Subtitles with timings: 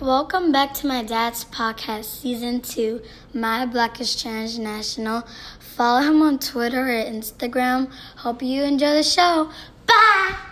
[0.00, 3.02] Welcome back to my dad's podcast, season two,
[3.34, 5.28] My Black is Transnational.
[5.58, 7.92] Follow him on Twitter or Instagram.
[8.16, 9.50] Hope you enjoy the show.
[9.86, 10.49] Bye!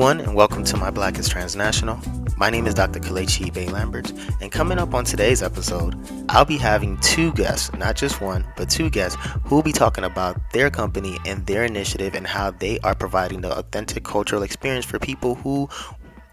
[0.00, 2.00] Everyone, and welcome to My Black is Transnational.
[2.38, 3.00] My name is Dr.
[3.00, 4.10] Kalechi Bay Lambert,
[4.40, 5.94] and coming up on today's episode,
[6.30, 10.04] I'll be having two guests, not just one, but two guests, who will be talking
[10.04, 14.86] about their company and their initiative and how they are providing the authentic cultural experience
[14.86, 15.68] for people who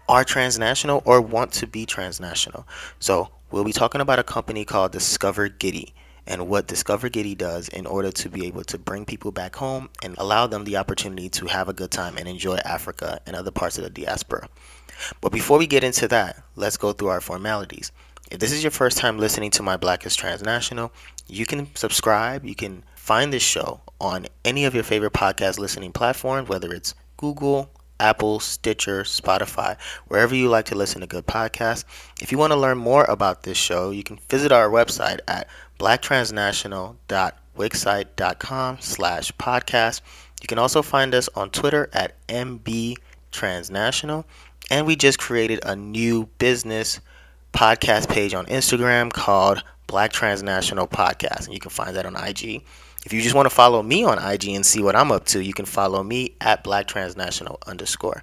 [0.08, 2.66] are transnational or want to be transnational.
[3.00, 5.92] So, we'll be talking about a company called Discover Giddy
[6.28, 9.88] and what Discover Giddy does in order to be able to bring people back home
[10.02, 13.50] and allow them the opportunity to have a good time and enjoy Africa and other
[13.50, 14.48] parts of the diaspora.
[15.20, 17.90] But before we get into that, let's go through our formalities.
[18.30, 20.92] If this is your first time listening to My Black is Transnational,
[21.26, 22.44] you can subscribe.
[22.44, 26.94] You can find this show on any of your favorite podcast listening platforms, whether it's
[27.16, 27.70] Google,
[28.00, 31.84] Apple, Stitcher, Spotify, wherever you like to listen to good podcasts.
[32.20, 35.48] If you want to learn more about this show, you can visit our website at
[35.78, 40.00] blacktransnational.wixsite.com slash podcast.
[40.40, 44.24] You can also find us on Twitter at mbtransnational.
[44.70, 47.00] And we just created a new business
[47.52, 51.46] podcast page on Instagram called Black Transnational Podcast.
[51.46, 52.62] And you can find that on IG.
[53.04, 55.42] If you just want to follow me on IG and see what I'm up to,
[55.42, 58.22] you can follow me at Black Transnational underscore.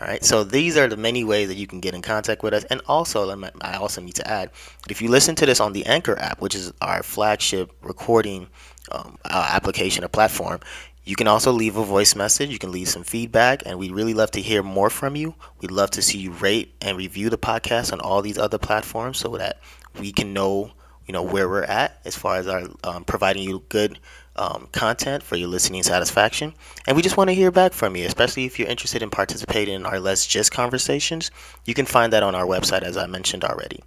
[0.00, 2.52] All right, so these are the many ways that you can get in contact with
[2.52, 2.64] us.
[2.64, 3.30] And also,
[3.60, 4.50] I also need to add,
[4.82, 8.48] that if you listen to this on the Anchor app, which is our flagship recording
[8.90, 10.58] um, uh, application or platform,
[11.04, 12.50] you can also leave a voice message.
[12.50, 15.34] You can leave some feedback, and we'd really love to hear more from you.
[15.60, 19.18] We'd love to see you rate and review the podcast on all these other platforms
[19.18, 19.60] so that
[20.00, 20.72] we can know,
[21.06, 23.98] you know, where we're at as far as our um, providing you good
[24.36, 26.54] um, content for your listening satisfaction.
[26.86, 29.74] And we just want to hear back from you, especially if you're interested in participating
[29.74, 31.30] in our Let's Just conversations.
[31.64, 33.80] You can find that on our website, as I mentioned already.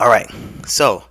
[0.00, 0.30] All right,
[0.66, 1.04] so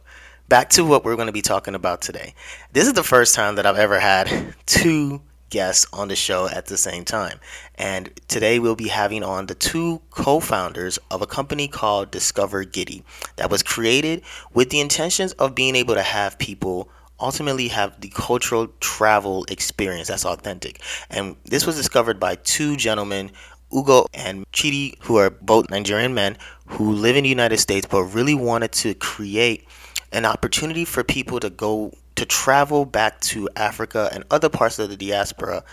[0.50, 2.34] back to what we're going to be talking about today.
[2.74, 6.66] This is the first time that I've ever had two guests on the show at
[6.66, 7.40] the same time.
[7.76, 12.64] And today we'll be having on the two co founders of a company called Discover
[12.64, 13.04] Giddy
[13.36, 14.24] that was created
[14.54, 20.08] with the intentions of being able to have people ultimately have the cultural travel experience
[20.08, 20.82] that's authentic.
[21.10, 23.32] And this was discovered by two gentlemen,
[23.72, 28.04] Ugo and Chidi, who are both Nigerian men who live in the United States but
[28.04, 29.68] really wanted to create
[30.12, 34.90] an opportunity for people to go to travel back to Africa and other parts of
[34.90, 35.64] the diaspora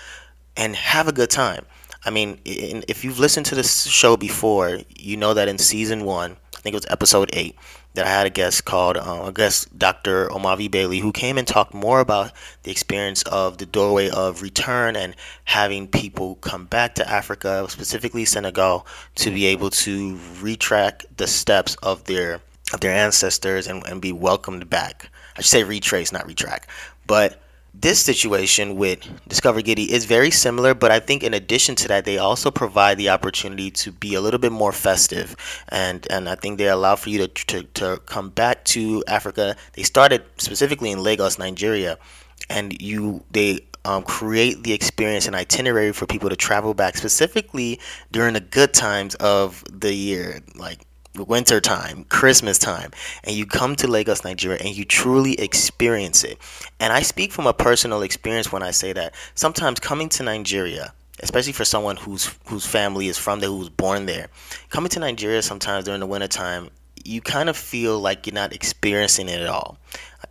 [0.57, 1.65] and have a good time.
[2.05, 6.37] I mean, if you've listened to this show before, you know that in season one,
[6.57, 7.57] I think it was episode eight,
[7.95, 10.29] that I had a guest called, uh, I guess, Dr.
[10.29, 12.33] Omavi Bailey, who came and talked more about
[12.63, 18.25] the experience of the doorway of return and having people come back to Africa, specifically
[18.25, 22.41] Senegal, to be able to retrack the steps of their
[22.73, 25.11] of their ancestors and, and be welcomed back.
[25.39, 26.69] I should say retrace, not retract.
[27.07, 27.41] But
[27.73, 32.05] this situation with Discover Giddy is very similar, but I think in addition to that,
[32.05, 35.37] they also provide the opportunity to be a little bit more festive,
[35.69, 39.55] and and I think they allow for you to to, to come back to Africa.
[39.75, 41.99] They started specifically in Lagos, Nigeria,
[42.51, 47.79] and you they um, create the experience and itinerary for people to travel back specifically
[48.11, 50.81] during the good times of the year, like
[51.25, 52.91] winter time, Christmas time,
[53.25, 56.39] and you come to Lagos, Nigeria, and you truly experience it.
[56.81, 60.93] And I speak from a personal experience when I say that sometimes coming to Nigeria,
[61.21, 64.29] especially for someone whose whose family is from there, who was born there,
[64.71, 66.71] coming to Nigeria sometimes during the winter time,
[67.05, 69.79] you kind of feel like you're not experiencing it at all.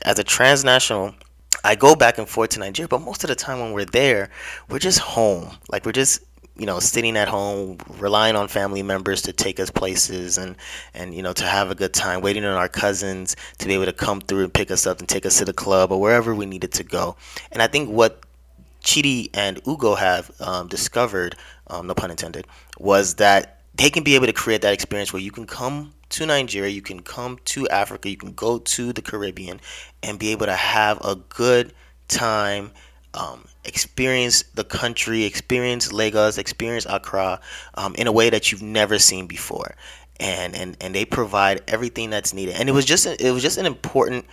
[0.04, 1.16] As a transnational
[1.64, 4.30] I go back and forth to Nigeria, but most of the time when we're there,
[4.70, 5.58] we're just home.
[5.70, 6.22] Like we're just
[6.58, 10.56] you know sitting at home relying on family members to take us places and
[10.94, 13.86] and you know to have a good time waiting on our cousins to be able
[13.86, 16.34] to come through and pick us up and take us to the club or wherever
[16.34, 17.16] we needed to go.
[17.52, 18.24] And i think what
[18.84, 21.36] chidi and ugo have um, discovered
[21.68, 22.48] um, no pun intended
[22.80, 26.26] was that they can be able to create that experience where you can come to
[26.26, 29.60] nigeria you can come to africa you can go to the caribbean
[30.04, 31.74] and be able to have a good
[32.08, 32.72] time
[33.14, 37.40] um, experience the country, experience Lagos, experience Accra
[37.76, 39.76] um, in a way that you've never seen before.
[40.20, 42.56] And, and and they provide everything that's needed.
[42.56, 44.26] And it was just it was just an important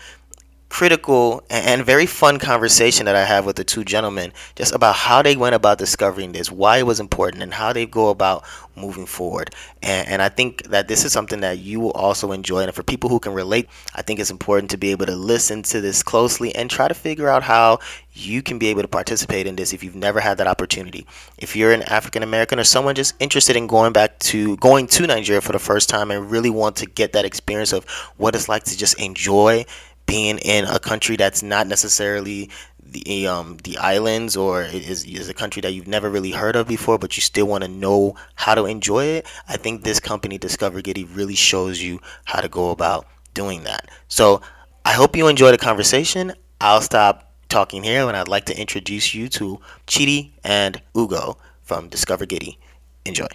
[0.69, 5.23] critical and very fun conversation that I have with the two gentlemen just about how
[5.23, 8.45] they went about discovering this, why it was important, and how they go about
[8.77, 9.55] moving forward.
[9.83, 12.63] And, and I think that this is something that you will also enjoy.
[12.63, 15.63] And for people who can relate, I think it's important to be able to listen
[15.65, 17.79] to this closely and try to figure out how
[18.13, 21.07] you can be able to participate in this if you've never had that opportunity.
[21.39, 25.07] If you're an African American or someone just interested in going back to going to
[25.07, 27.85] Nigeria for the first time and really want to get that experience of
[28.17, 29.65] what it's like to just enjoy
[30.07, 32.51] being in a country that's not necessarily
[32.95, 36.69] the um the islands or is is a country that you've never really heard of
[36.69, 39.27] before, but you still want to know how to enjoy it.
[39.49, 43.91] I think this company Discover Giddy really shows you how to go about doing that.
[44.09, 44.41] So
[44.85, 46.33] I hope you enjoy the conversation.
[46.61, 51.89] I'll stop talking here and I'd like to introduce you to Chidi and Ugo from
[51.89, 52.59] Discover Giddy.
[53.05, 53.29] Enjoy.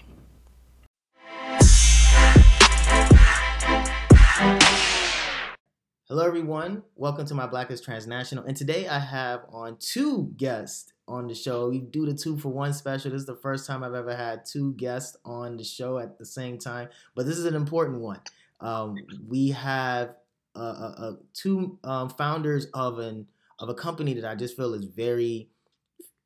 [6.12, 6.82] Hello, everyone.
[6.96, 8.44] Welcome to my Black is Transnational.
[8.46, 11.70] And today I have on two guests on the show.
[11.70, 13.12] We do the two for one special.
[13.12, 16.26] This is the first time I've ever had two guests on the show at the
[16.26, 18.22] same time, but this is an important one.
[18.60, 18.96] Um,
[19.28, 20.16] we have
[20.56, 23.28] uh, uh, uh, two um, founders of an
[23.60, 25.50] of a company that I just feel is very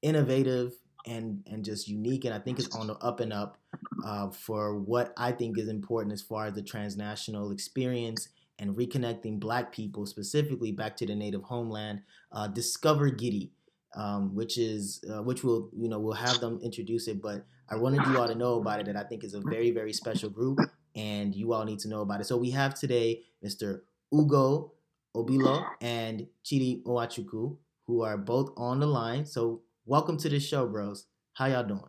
[0.01, 0.71] innovative
[1.05, 3.57] and and just unique, and I think it's on the up and up
[4.05, 8.29] uh, for what I think is important as far as the transnational experience
[8.59, 12.01] and reconnecting Black people specifically back to the native homeland.
[12.31, 13.51] Uh, Discover Giddy,
[13.95, 17.75] um, which is uh, which will you know we'll have them introduce it, but I
[17.75, 18.85] wanted you all to know about it.
[18.85, 20.59] That I think is a very very special group,
[20.95, 22.25] and you all need to know about it.
[22.25, 23.81] So we have today Mr.
[24.13, 24.73] Ugo
[25.15, 27.57] Obilo and Chidi Nwachukwu,
[27.87, 29.25] who are both on the line.
[29.25, 31.05] So welcome to the show, bros.
[31.33, 31.81] How y'all doing?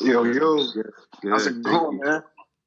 [0.00, 0.90] Yo, yo, good.
[1.24, 2.22] How's it going, man?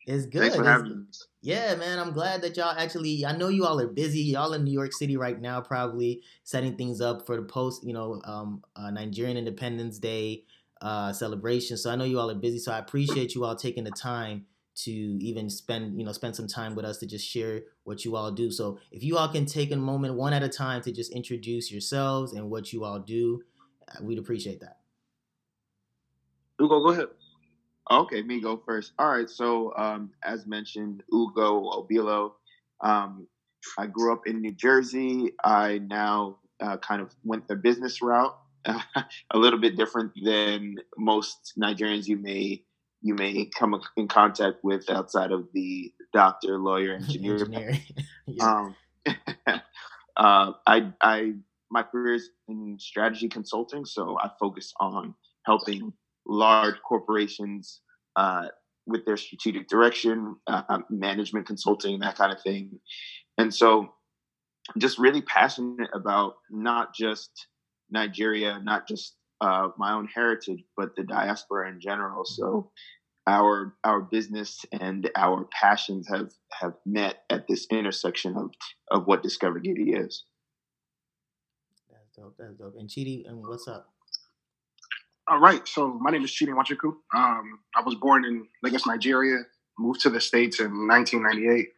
[0.08, 0.42] It's good.
[0.42, 1.28] Thanks for It's- having us.
[1.42, 3.26] Yeah, man, I'm glad that y'all actually.
[3.26, 4.20] I know you all are busy.
[4.20, 7.94] Y'all in New York City right now, probably setting things up for the post, you
[7.94, 10.44] know, um, uh, Nigerian Independence Day
[10.82, 11.78] uh, celebration.
[11.78, 12.60] So I know you all are busy.
[12.60, 14.46] So I appreciate you all taking the time
[14.84, 18.16] to even spend, you know, spend some time with us to just share what you
[18.16, 18.52] all do.
[18.52, 21.72] So if you all can take a moment, one at a time, to just introduce
[21.72, 23.42] yourselves and what you all do,
[23.88, 24.80] uh, we'd appreciate that.
[26.62, 27.08] Ugo, go ahead.
[27.92, 28.94] Okay, me go first.
[29.00, 32.34] All right, so um, as mentioned, Ugo Obilo.
[32.82, 33.28] Um,
[33.78, 35.34] I grew up in New Jersey.
[35.44, 41.54] I now uh, kind of went the business route, a little bit different than most
[41.60, 42.64] Nigerians you may
[43.02, 47.80] you may come in contact with outside of the doctor, lawyer, engineer Engineering.
[48.28, 48.46] yeah.
[48.46, 48.76] Um,
[50.18, 51.34] uh, I, I,
[51.72, 55.16] my career is in strategy consulting, so I focus on
[55.46, 55.94] helping
[56.28, 57.82] large corporations
[58.16, 58.48] uh,
[58.86, 62.80] with their strategic direction, uh, management consulting, that kind of thing.
[63.38, 63.94] And so,
[64.78, 67.48] just really passionate about not just
[67.90, 72.26] Nigeria, not just uh, my own heritage, but the diaspora in general.
[72.26, 72.72] So
[73.28, 78.52] our our business and our passions have have met at this intersection of
[78.92, 80.26] of what Discover Giddy is.
[81.90, 82.36] That's dope.
[82.38, 82.76] That's dope.
[82.78, 83.90] And Chidi, and what's up?
[85.30, 85.68] All right.
[85.68, 86.92] So my name is Chidi Nwachukwu.
[87.14, 89.44] Um, I was born in Lagos, Nigeria.
[89.78, 91.70] Moved to the states in 1998.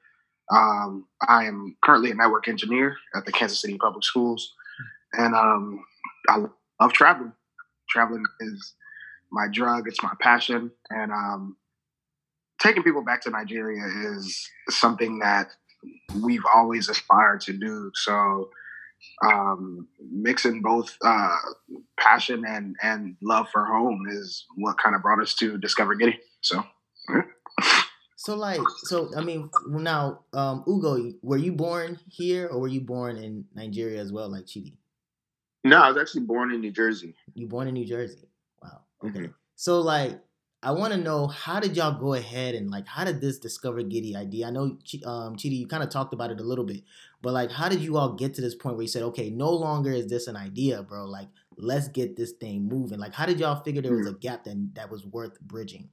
[0.50, 4.54] Um, I am currently a network engineer at the Kansas City Public Schools,
[5.14, 5.84] and um,
[6.30, 6.46] I
[6.80, 7.34] love traveling.
[7.90, 8.74] Traveling is
[9.34, 9.86] my drug.
[9.86, 11.58] It's my passion, and um,
[12.62, 13.84] taking people back to Nigeria
[14.16, 15.52] is something that
[16.24, 17.92] we've always aspired to do.
[17.96, 18.50] So
[19.25, 21.36] um, mixing both uh,
[22.00, 26.20] passion and and love for home is what kind of brought us to Discover Giddy.
[26.41, 26.63] So.
[27.10, 27.22] yeah.
[28.17, 32.81] So like, so I mean, now, um, Ugo, were you born here or were you
[32.81, 34.74] born in Nigeria as well, like Chidi?
[35.63, 37.15] No, I was actually born in New Jersey.
[37.34, 38.29] You born in New Jersey?
[38.62, 38.81] Wow.
[39.03, 39.20] Okay.
[39.22, 39.34] Mhm.
[39.55, 40.20] So like,
[40.63, 43.81] I want to know how did y'all go ahead and like, how did this Discover
[43.84, 44.48] Giddy idea?
[44.48, 46.84] I know, um, Chidi, you kind of talked about it a little bit,
[47.22, 49.51] but like, how did you all get to this point where you said, okay, no
[49.51, 51.06] longer is this an idea, bro?
[51.06, 53.00] Like, let's get this thing moving.
[53.00, 55.90] Like, how did y'all figure there was a gap that that was worth bridging?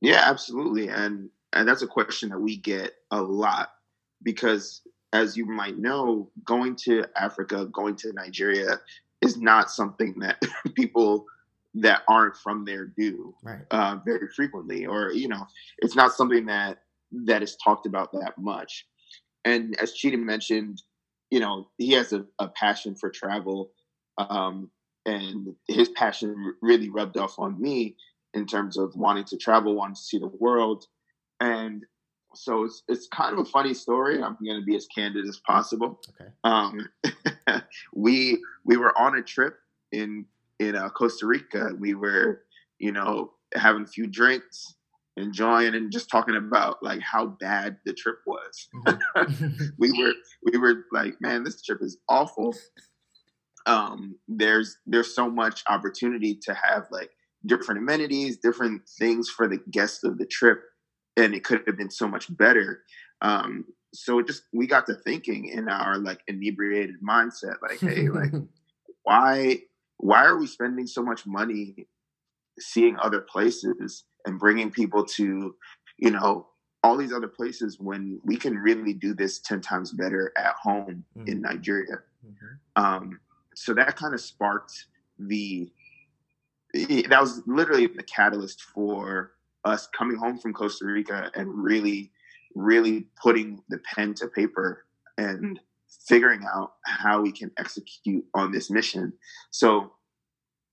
[0.00, 0.88] Yeah, absolutely.
[0.88, 3.70] And and that's a question that we get a lot
[4.22, 4.82] because
[5.12, 8.80] as you might know, going to Africa, going to Nigeria
[9.20, 10.42] is not something that
[10.74, 11.26] people
[11.74, 13.60] that aren't from there do Right.
[13.70, 15.46] uh, very frequently, or you know,
[15.78, 16.82] it's not something that
[17.12, 18.86] that is talked about that much.
[19.44, 20.82] And as Chidi mentioned,
[21.30, 23.70] you know, he has a, a passion for travel,
[24.18, 24.70] um,
[25.06, 27.96] and his passion really rubbed off on me
[28.34, 30.86] in terms of wanting to travel, wanting to see the world,
[31.40, 31.84] and
[32.34, 34.22] so it's it's kind of a funny story.
[34.22, 36.00] I'm going to be as candid as possible.
[36.20, 36.30] Okay.
[36.44, 36.88] Um,
[37.94, 39.56] we we were on a trip
[39.90, 40.26] in
[40.58, 41.70] in uh, Costa Rica.
[41.78, 42.42] We were,
[42.78, 44.74] you know, having a few drinks,
[45.16, 48.68] enjoying, and just talking about like how bad the trip was.
[49.22, 49.66] Mm-hmm.
[49.78, 50.12] we were
[50.50, 52.54] we were like, man, this trip is awful.
[53.66, 57.10] Um, there's there's so much opportunity to have like
[57.46, 60.60] different amenities, different things for the guests of the trip,
[61.16, 62.82] and it could have been so much better.
[63.20, 68.08] Um, so it just we got to thinking in our like inebriated mindset, like, hey,
[68.08, 68.32] like
[69.02, 69.58] why
[69.98, 71.86] why are we spending so much money
[72.58, 75.54] seeing other places and bringing people to,
[75.98, 76.46] you know,
[76.84, 81.04] all these other places when we can really do this 10 times better at home
[81.16, 81.28] mm-hmm.
[81.28, 81.98] in Nigeria.
[82.26, 82.82] Mm-hmm.
[82.82, 83.20] Um,
[83.54, 84.86] so that kind of sparked
[85.18, 85.70] the,
[86.74, 89.32] that was literally the catalyst for
[89.64, 92.10] us coming home from Costa Rica and really,
[92.54, 94.84] really putting the pen to paper
[95.18, 95.60] and
[96.06, 99.12] figuring out how we can execute on this mission.
[99.50, 99.92] So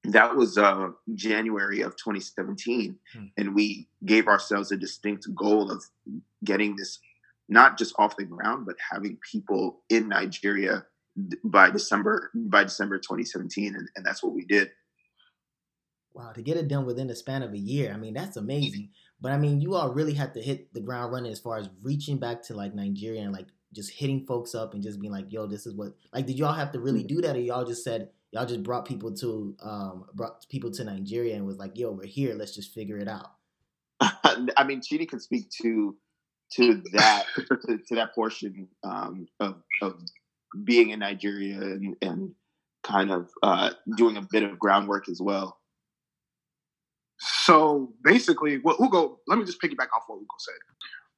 [0.05, 3.25] that was uh, January of 2017, hmm.
[3.37, 5.83] and we gave ourselves a distinct goal of
[6.43, 6.99] getting this
[7.49, 10.85] not just off the ground, but having people in Nigeria
[11.43, 14.69] by December by December 2017, and, and that's what we did.
[16.13, 18.89] Wow, to get it done within the span of a year, I mean that's amazing.
[19.21, 21.69] But I mean, you all really had to hit the ground running as far as
[21.81, 25.31] reaching back to like Nigeria and like just hitting folks up and just being like,
[25.31, 27.15] "Yo, this is what." Like, did y'all have to really mm-hmm.
[27.15, 30.83] do that, or y'all just said y'all just brought people to um brought people to
[30.83, 32.35] Nigeria and was like, "Yo, we're here.
[32.35, 33.31] Let's just figure it out."
[34.01, 35.95] I mean, Chidi can speak to
[36.53, 39.99] to that to, to, that portion um, of of
[40.63, 42.33] being in Nigeria and, and
[42.83, 45.57] kind of uh, doing a bit of groundwork as well.
[47.19, 50.55] So basically, what Ugo, let me just piggyback off what Ugo said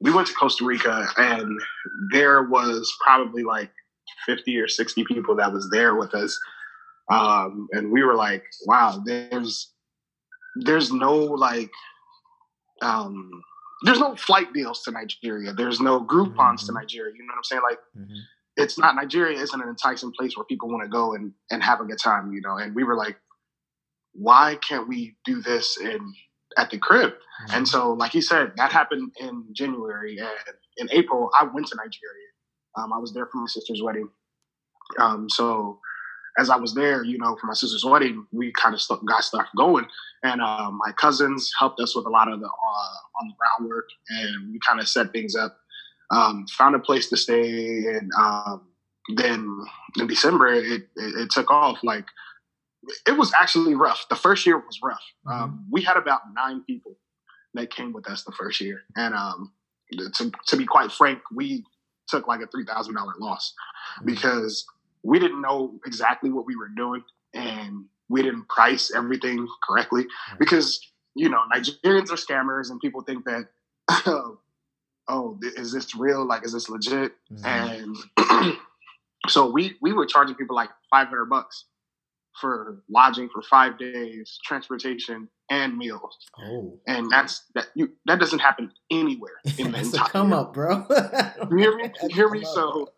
[0.01, 1.59] we went to Costa Rica and
[2.11, 3.71] there was probably like
[4.25, 6.37] 50 or 60 people that was there with us.
[7.11, 9.71] Um, and we were like, wow, there's,
[10.55, 11.71] there's no like,
[12.81, 13.29] um,
[13.83, 15.53] there's no flight deals to Nigeria.
[15.53, 16.65] There's no Groupons mm-hmm.
[16.67, 17.13] to Nigeria.
[17.15, 17.61] You know what I'm saying?
[17.67, 18.19] Like, mm-hmm.
[18.57, 21.81] it's not Nigeria isn't an enticing place where people want to go and, and have
[21.81, 22.57] a good time, you know?
[22.57, 23.17] And we were like,
[24.13, 26.13] why can't we do this in
[26.57, 27.11] at the crib.
[27.11, 27.55] Mm-hmm.
[27.55, 30.17] And so, like he said, that happened in January.
[30.17, 30.29] And
[30.77, 32.27] in April, I went to Nigeria.
[32.77, 34.09] Um, I was there for my sister's wedding.
[34.99, 35.79] Um, so,
[36.37, 39.23] as I was there, you know, for my sister's wedding, we kind of st- got
[39.23, 39.85] stuff going.
[40.23, 43.89] And uh, my cousins helped us with a lot of the uh, on the groundwork,
[44.09, 45.57] and we kind of set things up.
[46.11, 48.67] Um, found a place to stay, and um,
[49.15, 49.65] then
[49.97, 51.79] in December, it, it, it took off.
[51.83, 52.05] Like
[53.07, 54.05] it was actually rough.
[54.09, 55.03] The first year was rough.
[55.25, 55.43] Mm-hmm.
[55.43, 56.97] Um, we had about nine people
[57.53, 59.51] that came with us the first year, and um,
[60.15, 61.63] to to be quite frank, we
[62.07, 63.53] took like a three thousand dollar loss
[63.97, 64.05] mm-hmm.
[64.05, 64.65] because
[65.03, 67.03] we didn't know exactly what we were doing,
[67.33, 70.05] and we didn't price everything correctly
[70.39, 70.79] because
[71.15, 73.47] you know Nigerians are scammers, and people think that.
[75.07, 76.25] oh, is this real?
[76.25, 77.13] Like, is this legit?
[77.31, 77.97] Mm-hmm.
[78.17, 78.57] And
[79.27, 81.65] so we we were charging people like five hundred bucks
[82.39, 86.17] for lodging for five days, transportation, and meals.
[86.39, 87.67] Oh, and that's that.
[87.75, 90.07] You that doesn't happen anywhere in the entire.
[90.07, 90.85] come up, bro.
[91.51, 91.91] you hear me?
[92.03, 92.43] You hear me?
[92.43, 92.89] So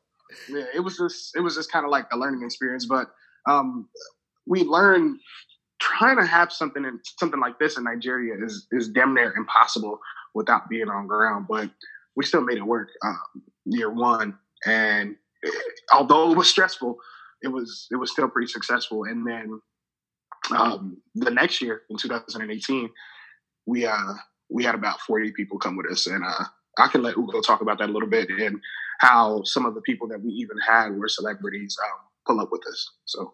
[0.49, 3.11] yeah, it was just it was just kind of like a learning experience, but
[3.49, 3.87] um,
[4.45, 5.19] we learned
[5.79, 9.99] trying to have something in something like this in Nigeria is is damn near impossible
[10.33, 11.69] without being on ground, but
[12.15, 16.97] we still made it work um, year one, and it, eh, although it was stressful
[17.43, 19.03] it was it was still pretty successful.
[19.03, 19.61] And then
[20.57, 22.89] um, the next year in 2018,
[23.67, 24.13] we uh,
[24.49, 26.45] we had about 40 people come with us, and uh,
[26.79, 28.59] I can let Ugo talk about that a little bit and
[29.03, 32.61] how some of the people that we even had were celebrities um, pull up with
[32.67, 32.91] us.
[33.05, 33.33] So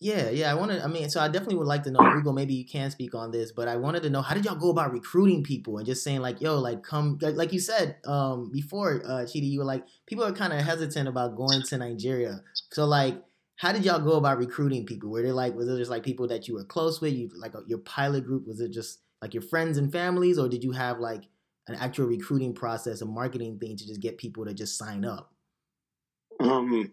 [0.00, 0.50] yeah, yeah.
[0.50, 0.82] I wanted.
[0.82, 2.32] I mean, so I definitely would like to know, Ugo.
[2.32, 4.70] Maybe you can speak on this, but I wanted to know how did y'all go
[4.70, 9.02] about recruiting people and just saying like, "Yo, like, come." Like you said um, before,
[9.06, 12.42] uh, Chidi, you were like, people are kind of hesitant about going to Nigeria.
[12.72, 13.22] So like,
[13.56, 15.10] how did y'all go about recruiting people?
[15.10, 17.14] Were they like, was it just like people that you were close with?
[17.14, 18.46] You like your pilot group?
[18.46, 21.22] Was it just like your friends and families, or did you have like
[21.68, 25.32] an actual recruiting process, a marketing thing to just get people to just sign up?
[26.40, 26.92] Um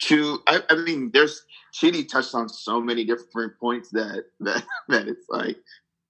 [0.00, 5.08] to I, I, mean there's Chidi touched on so many different points that that that
[5.08, 5.56] it's like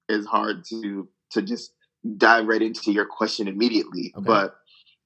[0.09, 1.73] it's hard to to just
[2.17, 4.25] dive right into your question immediately okay.
[4.25, 4.57] but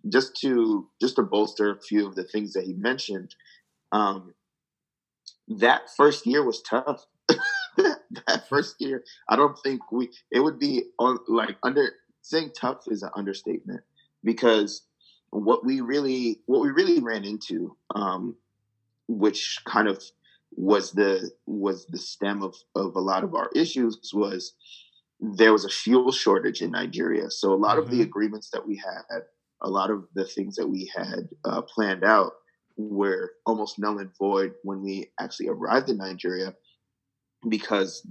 [0.08, 3.34] just to just to bolster a few of the things that he mentioned
[3.90, 4.32] um
[5.48, 7.04] that first year was tough.
[7.76, 10.10] that first year, I don't think we.
[10.30, 11.90] It would be on like under
[12.22, 13.82] saying tough is an understatement
[14.24, 14.82] because
[15.30, 18.36] what we really what we really ran into, um,
[19.08, 20.02] which kind of
[20.54, 24.54] was the was the stem of of a lot of our issues was
[25.20, 27.30] there was a fuel shortage in Nigeria.
[27.30, 27.78] So a lot mm-hmm.
[27.80, 28.02] of the mm-hmm.
[28.02, 29.22] agreements that we had,
[29.60, 32.32] a lot of the things that we had uh, planned out
[32.76, 36.54] were almost null and void when we actually arrived in Nigeria
[37.48, 38.06] because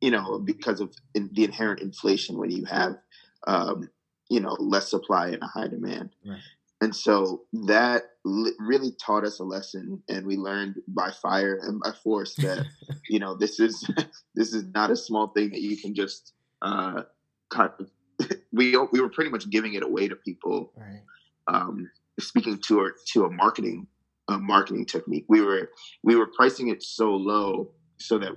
[0.00, 2.96] you know because of in, the inherent inflation when you have
[3.46, 3.88] um,
[4.28, 6.40] you know less supply and a high demand right.
[6.80, 11.80] and so that li- really taught us a lesson and we learned by fire and
[11.80, 12.66] by force that
[13.08, 13.88] you know this is
[14.34, 16.32] this is not a small thing that you can just
[16.62, 17.02] uh,
[17.50, 17.90] kind of
[18.52, 21.02] we we were pretty much giving it away to people right.
[21.48, 23.86] um, speaking to a to a marketing
[24.28, 25.70] a marketing technique we were
[26.02, 28.32] we were pricing it so low so that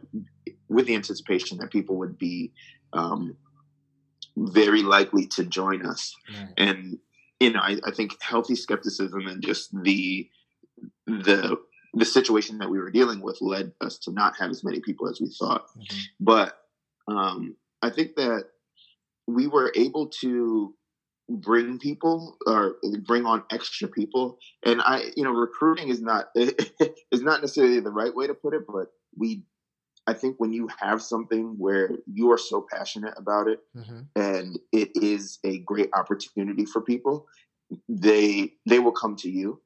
[0.68, 2.52] with the anticipation that people would be
[2.94, 3.36] um,
[4.38, 6.16] very likely to join us.
[6.30, 6.50] Right.
[6.58, 7.00] And
[7.40, 10.30] you know, I, I, think healthy skepticism and just the
[11.06, 11.58] the
[11.94, 15.10] the situation that we were dealing with led us to not have as many people
[15.10, 15.68] as we thought.
[15.78, 16.00] Mm-hmm.
[16.20, 16.58] But
[17.08, 18.46] um, I think that
[19.28, 20.74] we were able to
[21.30, 27.22] bring people or bring on extra people and i you know recruiting is not is
[27.24, 29.44] not necessarily the right way to put it but we
[30.08, 34.02] I think when you have something where you are so passionate about it mm-hmm.
[34.16, 37.28] and it is a great opportunity for people,
[37.90, 39.62] they they will come to you.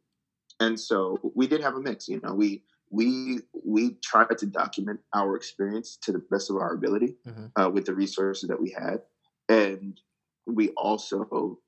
[0.62, 5.00] And so we did have a mix, you know, we we we tried to document
[5.14, 7.62] our experience to the best of our ability mm-hmm.
[7.62, 9.02] uh, with the resources that we had,
[9.48, 10.00] and
[10.48, 11.60] we also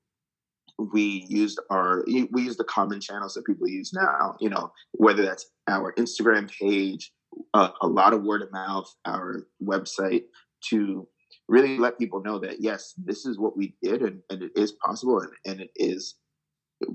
[0.77, 4.35] we used our we used the common channels that people use now.
[4.39, 7.11] You know, whether that's our Instagram page,
[7.53, 10.23] a, a lot of word of mouth, our website
[10.69, 11.07] to
[11.47, 14.73] really let people know that yes, this is what we did and, and it is
[14.73, 16.15] possible and, and it is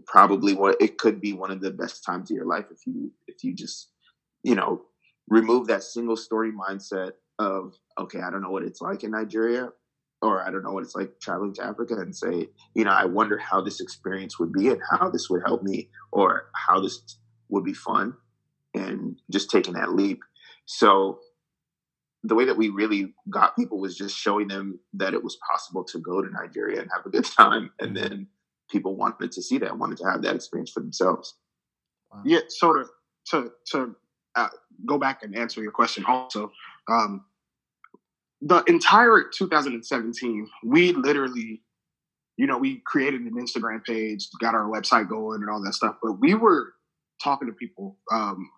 [0.07, 3.11] probably what it could be one of the best times of your life if you
[3.27, 3.91] if you just
[4.43, 4.83] you know
[5.29, 9.69] remove that single story mindset of okay i don't know what it's like in nigeria
[10.23, 13.05] or i don't know what it's like traveling to africa and say you know i
[13.05, 17.19] wonder how this experience would be and how this would help me or how this
[17.49, 18.15] would be fun
[18.77, 20.21] and just taking that leap.
[20.67, 21.21] So
[22.23, 25.85] the way that we really got people was just showing them that it was possible
[25.85, 27.71] to go to Nigeria and have a good time.
[27.79, 28.27] And then
[28.71, 31.35] people wanted to see that, wanted to have that experience for themselves.
[32.13, 32.23] Wow.
[32.25, 32.41] Yeah.
[32.49, 32.87] So to,
[33.31, 33.97] to, to
[34.35, 34.49] uh,
[34.85, 36.51] go back and answer your question also,
[36.89, 37.25] um,
[38.43, 41.63] the entire 2017, we literally,
[42.37, 45.97] you know, we created an Instagram page, got our website going and all that stuff,
[46.03, 46.75] but we were
[47.23, 48.51] talking to people um,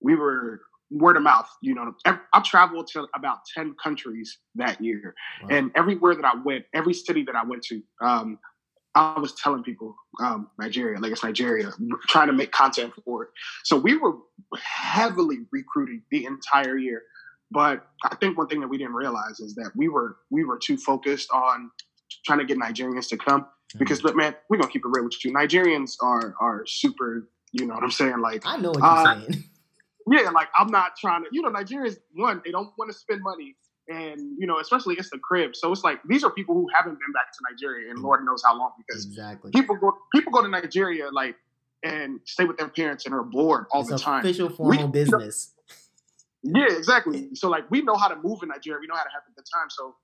[0.00, 1.48] we were word of mouth.
[1.62, 5.48] You know, I traveled to about ten countries that year, wow.
[5.50, 8.38] and everywhere that I went, every city that I went to, um,
[8.94, 11.70] I was telling people um, Nigeria, like it's Nigeria,
[12.08, 13.28] trying to make content for it.
[13.64, 14.14] So we were
[14.56, 17.02] heavily recruiting the entire year.
[17.50, 20.58] But I think one thing that we didn't realize is that we were we were
[20.58, 21.70] too focused on
[22.24, 23.42] trying to get Nigerians to come.
[23.42, 23.78] Mm-hmm.
[23.78, 25.32] Because, look, man, we're gonna keep it real with you.
[25.32, 27.28] Nigerians are are super.
[27.52, 28.20] You know what I'm saying?
[28.20, 29.44] Like, I know what you're uh, saying.
[30.10, 33.22] yeah, like I'm not trying to, you know, Nigerians one, they don't want to spend
[33.22, 33.56] money,
[33.88, 35.54] and you know, especially it's the crib.
[35.54, 38.42] So it's like these are people who haven't been back to Nigeria and Lord knows
[38.44, 41.36] how long because exactly people go people go to Nigeria like
[41.82, 44.20] and stay with their parents and are bored all it's the time.
[44.20, 45.54] Official formal we, business.
[46.42, 47.30] yeah, exactly.
[47.34, 49.34] So like we know how to move in Nigeria, we know how to have a
[49.34, 49.68] good time.
[49.70, 49.94] So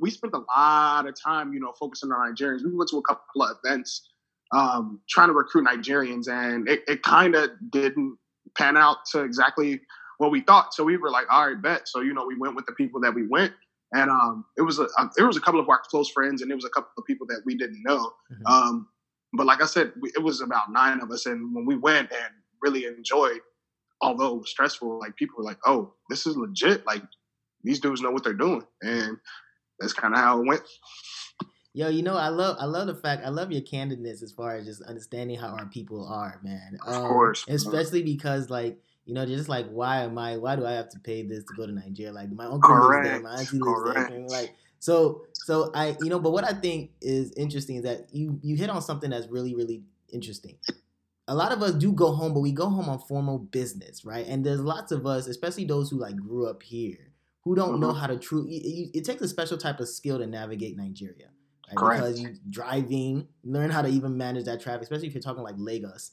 [0.00, 2.64] we spent a lot of time, you know, focusing on Nigerians.
[2.64, 4.08] We went to a couple of events
[4.52, 8.18] um, trying to recruit Nigerians, and it, it kind of didn't
[8.56, 9.80] pan out to exactly
[10.18, 10.74] what we thought.
[10.74, 11.88] So we were like, all right, bet.
[11.88, 13.52] So you know, we went with the people that we went,
[13.94, 16.54] and um, it was a, there was a couple of our close friends, and it
[16.54, 18.12] was a couple of people that we didn't know.
[18.32, 18.46] Mm-hmm.
[18.46, 18.88] Um,
[19.32, 22.10] but like I said, we, it was about nine of us, and when we went
[22.12, 23.40] and really enjoyed,
[24.00, 26.86] although it was stressful, like people were like, oh, this is legit.
[26.86, 27.02] Like
[27.62, 29.18] these dudes know what they're doing, and
[29.78, 30.62] that's kind of how it went.
[31.76, 34.56] Yo, you know, I love I love the fact I love your candidness as far
[34.56, 36.78] as just understanding how our people are, man.
[36.86, 40.38] Um, of course, especially because like you know, just like why am I?
[40.38, 42.14] Why do I have to pay this to go to Nigeria?
[42.14, 43.04] Like my uncle Correct.
[43.04, 45.26] lives there, my auntie lives there, like so.
[45.34, 48.70] So I, you know, but what I think is interesting is that you you hit
[48.70, 50.56] on something that's really really interesting.
[51.28, 54.26] A lot of us do go home, but we go home on formal business, right?
[54.26, 57.12] And there's lots of us, especially those who like grew up here,
[57.42, 57.80] who don't mm-hmm.
[57.82, 58.56] know how to truly.
[58.56, 61.28] It, it takes a special type of skill to navigate Nigeria
[61.74, 61.96] Right?
[61.96, 65.56] Because you driving, learn how to even manage that traffic, especially if you're talking like
[65.58, 66.12] Lagos.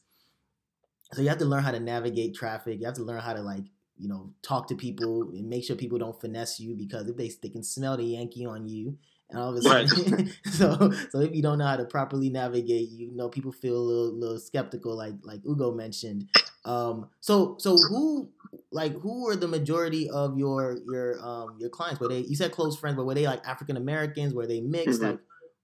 [1.14, 2.80] So you have to learn how to navigate traffic.
[2.80, 3.66] You have to learn how to like
[3.98, 7.32] you know talk to people and make sure people don't finesse you because if they
[7.42, 8.98] they can smell the Yankee on you
[9.30, 10.30] and all of a sudden, right.
[10.46, 13.78] so so if you don't know how to properly navigate, you know people feel a
[13.78, 16.28] little, little skeptical, like like Ugo mentioned.
[16.66, 18.30] Um, so so who
[18.72, 22.00] like who were the majority of your your um your clients?
[22.00, 24.34] Were they you said close friends, but were they like African Americans?
[24.34, 25.02] Were they mixed?
[25.02, 25.12] Mm-hmm.
[25.12, 25.20] Like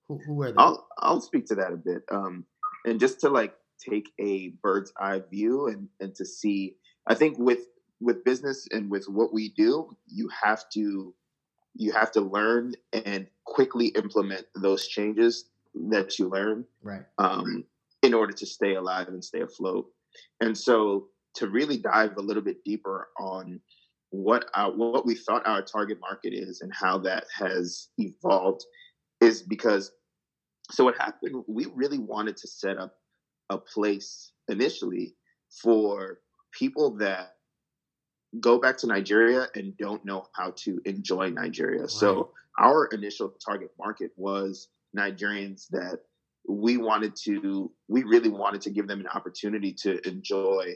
[0.10, 0.58] who, who were they?
[0.58, 2.04] I'll I'll speak to that a bit.
[2.12, 2.44] Um,
[2.86, 6.76] and just to like take a bird's eye view and and to see,
[7.08, 7.68] I think with
[8.02, 11.14] with business and with what we do, you have to
[11.76, 15.46] you have to learn and quickly implement those changes
[15.76, 17.64] that you learn right um,
[18.02, 19.86] in order to stay alive and stay afloat
[20.42, 23.60] and so to really dive a little bit deeper on
[24.10, 28.66] what our, what we thought our target market is and how that has evolved
[29.22, 29.92] is because
[30.72, 32.96] so what happened we really wanted to set up
[33.50, 35.16] a place initially
[35.50, 36.20] for
[36.52, 37.36] people that
[38.40, 41.88] go back to Nigeria and don't know how to enjoy Nigeria.
[41.88, 46.02] So our initial target market was Nigerians that
[46.48, 50.76] we wanted to we really wanted to give them an opportunity to enjoy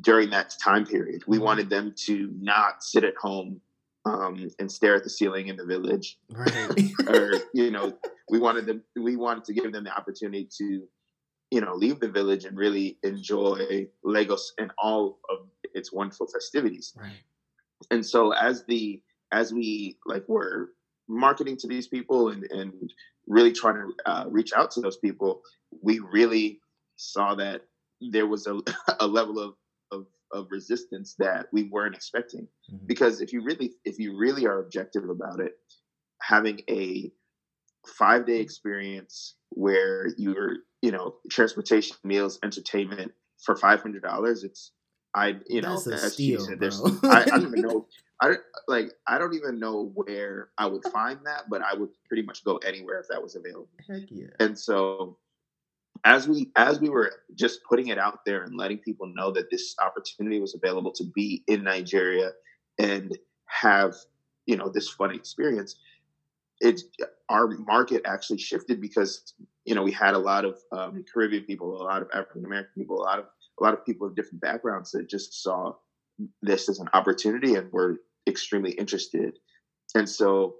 [0.00, 1.22] during that time period.
[1.26, 1.44] We mm-hmm.
[1.44, 3.60] wanted them to not sit at home
[4.04, 6.18] um, and stare at the ceiling in the village.
[6.30, 6.92] Right.
[7.08, 7.96] or you know,
[8.30, 10.86] we wanted them we wanted to give them the opportunity to
[11.54, 16.92] you know, leave the village and really enjoy Lagos and all of its wonderful festivities.
[17.00, 17.12] Right.
[17.92, 20.70] And so as the as we like were
[21.08, 22.92] marketing to these people and, and
[23.28, 25.42] really trying to uh, reach out to those people,
[25.80, 26.60] we really
[26.96, 27.62] saw that
[28.00, 28.60] there was a,
[29.00, 29.54] a level of,
[29.94, 32.48] of, of resistance that we weren't expecting.
[32.72, 32.86] Mm-hmm.
[32.86, 35.52] Because if you really if you really are objective about it,
[36.20, 37.12] having a
[37.86, 43.10] five day experience where you're you know, transportation, meals, entertainment
[43.42, 44.44] for five hundred dollars.
[44.44, 44.72] It's
[45.14, 47.86] I you know That's as steal, said, there's I, I, don't even know
[48.20, 51.88] I don't like I don't even know where I would find that, but I would
[52.06, 53.70] pretty much go anywhere if that was available.
[53.88, 54.26] Heck yeah.
[54.40, 55.16] And so
[56.04, 59.50] as we as we were just putting it out there and letting people know that
[59.50, 62.32] this opportunity was available to be in Nigeria
[62.78, 63.94] and have
[64.46, 65.76] you know this fun experience,
[66.60, 66.82] it
[67.28, 71.80] our market actually shifted because you know, we had a lot of um, Caribbean people,
[71.80, 73.26] a lot of African American people, a lot of
[73.60, 75.72] a lot of people of different backgrounds that just saw
[76.42, 77.96] this as an opportunity and were
[78.28, 79.38] extremely interested.
[79.94, 80.56] And so,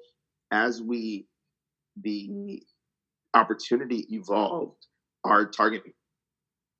[0.51, 1.27] as we
[2.03, 2.63] the
[3.35, 4.87] opportunity evolved,
[5.25, 5.83] our target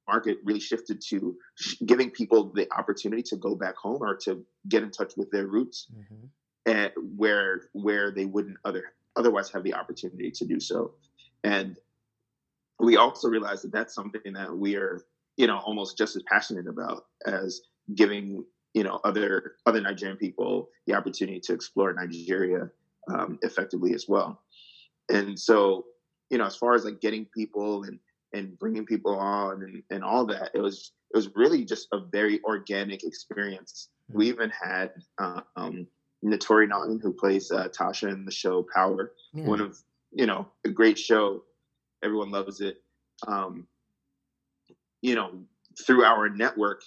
[0.07, 1.37] market really shifted to
[1.87, 5.47] giving people the opportunity to go back home or to get in touch with their
[5.47, 6.27] roots, mm-hmm.
[6.67, 10.93] and where where they wouldn't other otherwise have the opportunity to do so.
[11.43, 11.77] And
[12.79, 15.01] we also realize that that's something that we are,
[15.37, 17.63] you know, almost just as passionate about as
[17.95, 22.71] giving, you know, other other Nigerian people the opportunity to explore Nigeria
[23.09, 24.43] um, effectively as well.
[25.09, 25.85] And so,
[26.31, 27.99] you know, as far as like getting people and
[28.35, 32.01] and bringing people on and, and all that, it was it was really just a
[32.01, 33.89] very organic experience.
[34.11, 34.19] Mm-hmm.
[34.19, 35.87] We even had uh, um,
[36.25, 39.45] Naturi Naughton, who plays uh, Tasha in the show Power, yeah.
[39.45, 39.79] one of
[40.13, 41.43] you know a great show
[42.05, 42.83] Everyone loves it.
[43.27, 43.67] Um,
[45.01, 45.31] you know,
[45.87, 46.83] through our network,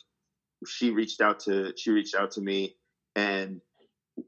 [0.67, 2.75] she reached out to she reached out to me,
[3.15, 3.59] and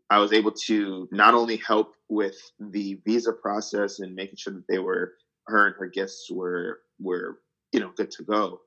[0.09, 4.67] I was able to not only help with the visa process and making sure that
[4.67, 5.13] they were
[5.49, 7.39] her and her guests were were
[7.71, 8.61] you know good to go,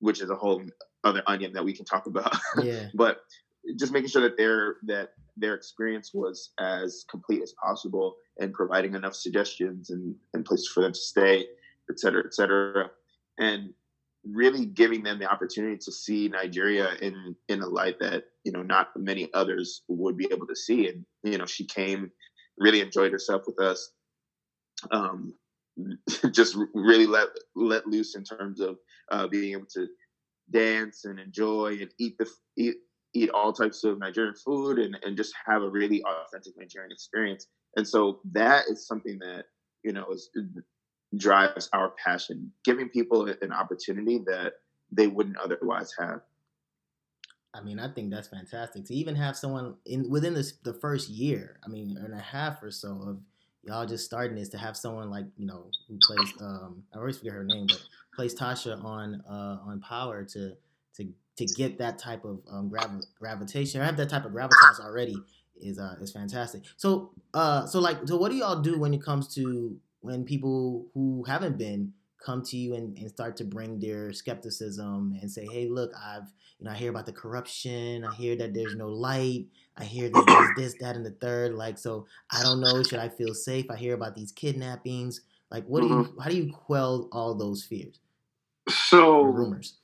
[0.00, 0.62] which is a whole
[1.04, 2.36] other onion that we can talk about.
[2.62, 2.88] Yeah.
[2.94, 3.22] but
[3.78, 8.94] just making sure that their that their experience was as complete as possible and providing
[8.94, 11.46] enough suggestions and, and places for them to stay,
[11.90, 12.90] et cetera, et cetera.
[13.38, 13.72] And
[14.24, 18.62] really giving them the opportunity to see Nigeria in in a light that, you know,
[18.62, 20.88] not many others would be able to see.
[20.88, 22.10] And, you know, she came,
[22.58, 23.90] really enjoyed herself with us.
[24.90, 25.34] Um,
[26.32, 28.76] just really let let loose in terms of
[29.10, 29.86] uh, being able to
[30.50, 32.76] dance and enjoy and eat the eat
[33.14, 37.46] eat all types of Nigerian food and, and just have a really authentic Nigerian experience.
[37.76, 39.44] And so that is something that,
[39.84, 40.30] you know, is,
[41.16, 44.54] drives our passion, giving people an opportunity that
[44.90, 46.20] they wouldn't otherwise have.
[47.54, 51.10] I mean, I think that's fantastic to even have someone in within this, the first
[51.10, 53.18] year, I mean, and a half or so of
[53.62, 57.18] y'all just starting this to have someone like you know who plays um I always
[57.18, 57.80] forget her name, but
[58.14, 60.52] plays Tasha on uh on Power to
[60.96, 64.80] to to get that type of um, grav- gravitation or have that type of gravitas
[64.80, 65.16] already
[65.60, 66.62] is uh, is fantastic.
[66.76, 70.86] So uh so like so what do y'all do when it comes to when people
[70.94, 75.46] who haven't been come to you and, and start to bring their skepticism and say,
[75.50, 78.04] hey, look, I've, you know, I hear about the corruption.
[78.04, 79.46] I hear that there's no light.
[79.76, 81.54] I hear that there's this, that, and the third.
[81.54, 82.82] Like, so I don't know.
[82.82, 83.70] Should I feel safe?
[83.70, 85.22] I hear about these kidnappings.
[85.50, 85.92] Like, what mm-hmm.
[85.92, 86.20] do you, mm-hmm.
[86.20, 88.00] how do you quell all those fears?
[88.68, 89.78] So rumors.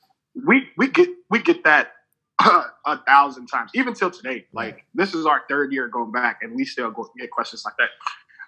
[0.47, 1.91] We, we get, we get that
[2.85, 4.45] a thousand times, even till today.
[4.53, 7.75] Like, this is our third year going back and we still go, get questions like
[7.77, 7.89] that.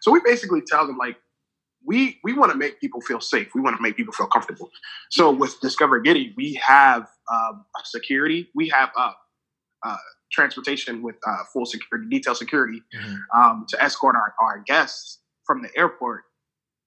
[0.01, 1.17] So we basically tell them like,
[1.85, 3.49] we we want to make people feel safe.
[3.55, 4.69] We want to make people feel comfortable.
[5.09, 8.49] So with Discover Giddy, we have um, security.
[8.55, 9.13] We have uh,
[9.85, 9.97] uh,
[10.31, 13.39] transportation with uh, full security, detailed security, mm-hmm.
[13.39, 16.21] um, to escort our, our guests from the airport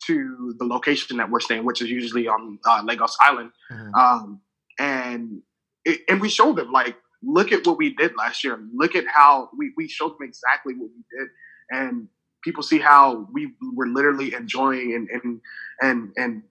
[0.07, 3.51] to the location that we're staying, which is usually on uh, Lagos Island.
[3.73, 3.95] Mm-hmm.
[3.95, 4.41] Um,
[4.79, 5.43] and
[5.85, 8.59] it, and we showed them like, look at what we did last year.
[8.75, 11.29] Look at how we we showed them exactly what we did,
[11.71, 12.09] and
[12.45, 15.41] people see how we were literally enjoying and and
[15.81, 16.43] and and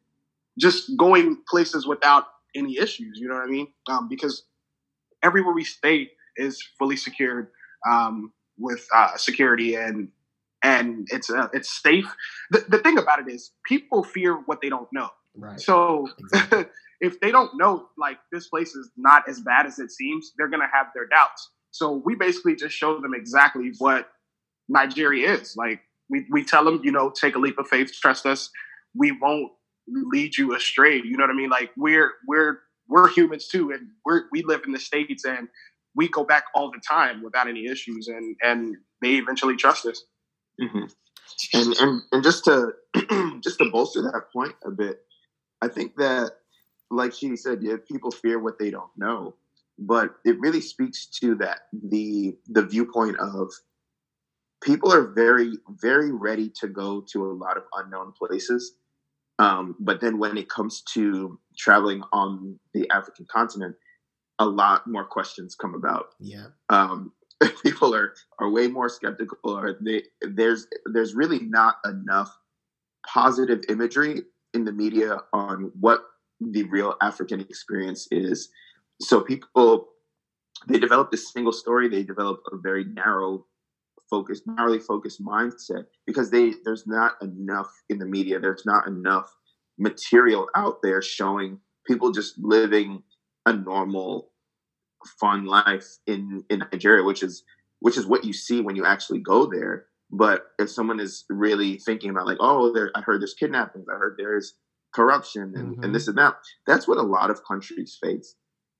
[0.59, 2.25] just going places without
[2.55, 3.19] any issues.
[3.19, 3.67] You know what I mean?
[3.89, 4.43] Um, because
[5.23, 7.49] everywhere we stay is fully secured
[7.89, 10.09] um, with uh, security and
[10.63, 12.13] and it's uh, it's safe.
[12.51, 15.09] The, the thing about it is people fear what they don't know.
[15.35, 15.59] Right.
[15.59, 16.65] So exactly.
[17.01, 20.47] if they don't know, like this place is not as bad as it seems, they're
[20.47, 21.51] gonna have their doubts.
[21.71, 24.07] So we basically just show them exactly what
[24.69, 25.55] Nigeria is.
[25.57, 28.49] Like we, we tell them, you know, take a leap of faith, trust us.
[28.95, 29.51] We won't
[29.87, 30.97] lead you astray.
[30.97, 31.49] You know what I mean?
[31.49, 35.47] Like we're we're we're humans too, and we're we live in the states, and
[35.95, 40.03] we go back all the time without any issues, and and they eventually trust us.
[40.61, 40.85] Mm-hmm.
[41.53, 42.73] And and and just to
[43.41, 45.01] just to bolster that point a bit,
[45.61, 46.31] I think that,
[46.91, 49.35] like she said, yeah, people fear what they don't know,
[49.79, 53.51] but it really speaks to that the the viewpoint of
[54.63, 58.75] people are very very ready to go to a lot of unknown places.
[59.39, 63.75] Um, but then when it comes to traveling on the african continent
[64.39, 66.07] a lot more questions come about.
[66.19, 66.47] Yeah.
[66.69, 67.11] Um,
[67.63, 69.37] people are are way more skeptical.
[69.43, 72.35] Or they, there's there's really not enough
[73.07, 74.23] positive imagery
[74.53, 76.01] in the media on what
[76.39, 78.49] the real african experience is.
[79.01, 79.87] So people
[80.67, 81.89] they develop this single story.
[81.89, 83.45] They develop a very narrow
[84.09, 88.39] focused, narrowly focused mindset because they there's not enough in the media.
[88.39, 89.33] There's not enough
[89.77, 93.03] material out there showing people just living
[93.45, 94.29] a normal,
[95.19, 97.43] fun life in in Nigeria, which is
[97.79, 99.85] which is what you see when you actually go there.
[100.09, 103.97] But if someone is really thinking about like, oh, there, I heard there's kidnappings, I
[103.97, 104.53] heard there's
[104.93, 105.83] corruption and, mm-hmm.
[105.83, 106.35] and this and that.
[106.67, 108.35] That's what a lot of countries face.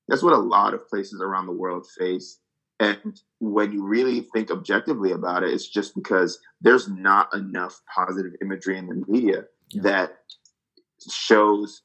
[0.07, 2.39] That's what a lot of places around the world face.
[2.79, 8.33] And when you really think objectively about it, it's just because there's not enough positive
[8.41, 9.81] imagery in the media yeah.
[9.83, 10.17] that
[11.09, 11.83] shows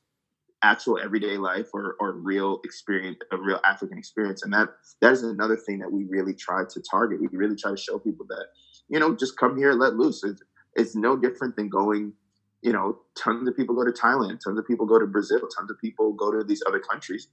[0.63, 4.43] actual everyday life or, or real experience, a real African experience.
[4.43, 4.69] And that
[5.01, 7.21] that is another thing that we really try to target.
[7.21, 8.47] We really try to show people that,
[8.89, 10.25] you know, just come here, let loose.
[10.25, 10.43] It's,
[10.75, 12.13] it's no different than going,
[12.63, 15.71] you know, tons of people go to Thailand, tons of people go to Brazil, tons
[15.71, 17.29] of people go to these other countries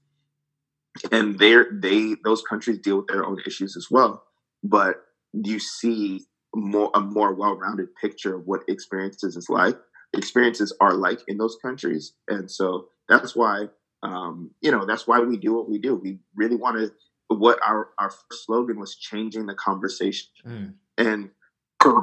[1.12, 4.24] and they they those countries deal with their own issues as well.
[4.64, 5.04] But
[5.34, 6.22] you see
[6.56, 9.78] more a more well-rounded picture of what experiences is like
[10.14, 12.14] experiences are like in those countries.
[12.28, 13.68] And so that's why
[14.04, 15.96] um, you know that's why we do what we do.
[15.96, 16.94] We really want to
[17.28, 20.30] what our our slogan was changing the conversation.
[20.46, 20.74] Mm.
[20.98, 21.30] and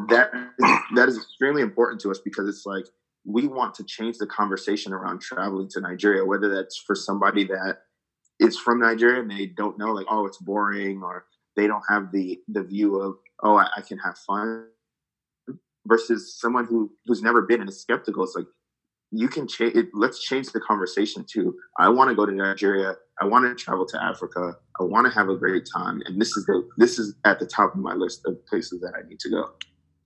[0.08, 0.30] that
[0.94, 2.86] that is extremely important to us because it's like
[3.24, 7.78] we want to change the conversation around traveling to Nigeria whether that's for somebody that
[8.42, 11.26] is from Nigeria and they don't know like oh it's boring or
[11.56, 14.66] they don't have the the view of oh I, I can have fun
[15.86, 18.24] versus someone who who's never been and is skeptical.
[18.24, 18.46] It's like
[19.10, 19.76] you can change.
[19.92, 22.96] Let's change the conversation to I want to go to Nigeria.
[23.20, 24.56] I want to travel to Africa.
[24.80, 27.46] I want to have a great time, and this is the this is at the
[27.46, 29.50] top of my list of places that I need to go.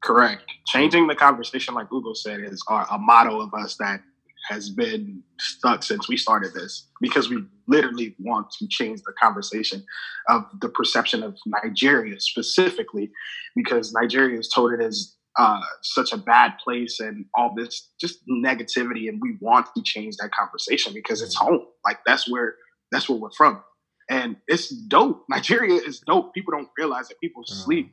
[0.03, 0.43] Correct.
[0.67, 4.01] Changing the conversation, like Ugo said, is our, a motto of us that
[4.49, 9.85] has been stuck since we started this because we literally want to change the conversation
[10.29, 13.11] of the perception of Nigeria specifically
[13.55, 18.21] because Nigeria is told it as uh, such a bad place and all this just
[18.29, 21.61] negativity and we want to change that conversation because it's home.
[21.85, 22.55] Like that's where
[22.91, 23.63] that's where we're from.
[24.09, 25.25] And it's dope.
[25.31, 26.33] Nigeria is dope.
[26.35, 27.91] People don't realize that people sleep.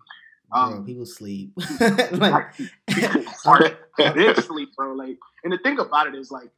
[0.54, 1.54] Um, bro, people sleep.
[2.12, 2.46] like,
[2.94, 4.94] people are dead sleep, bro.
[4.94, 6.50] Like, and the thing about it is, like,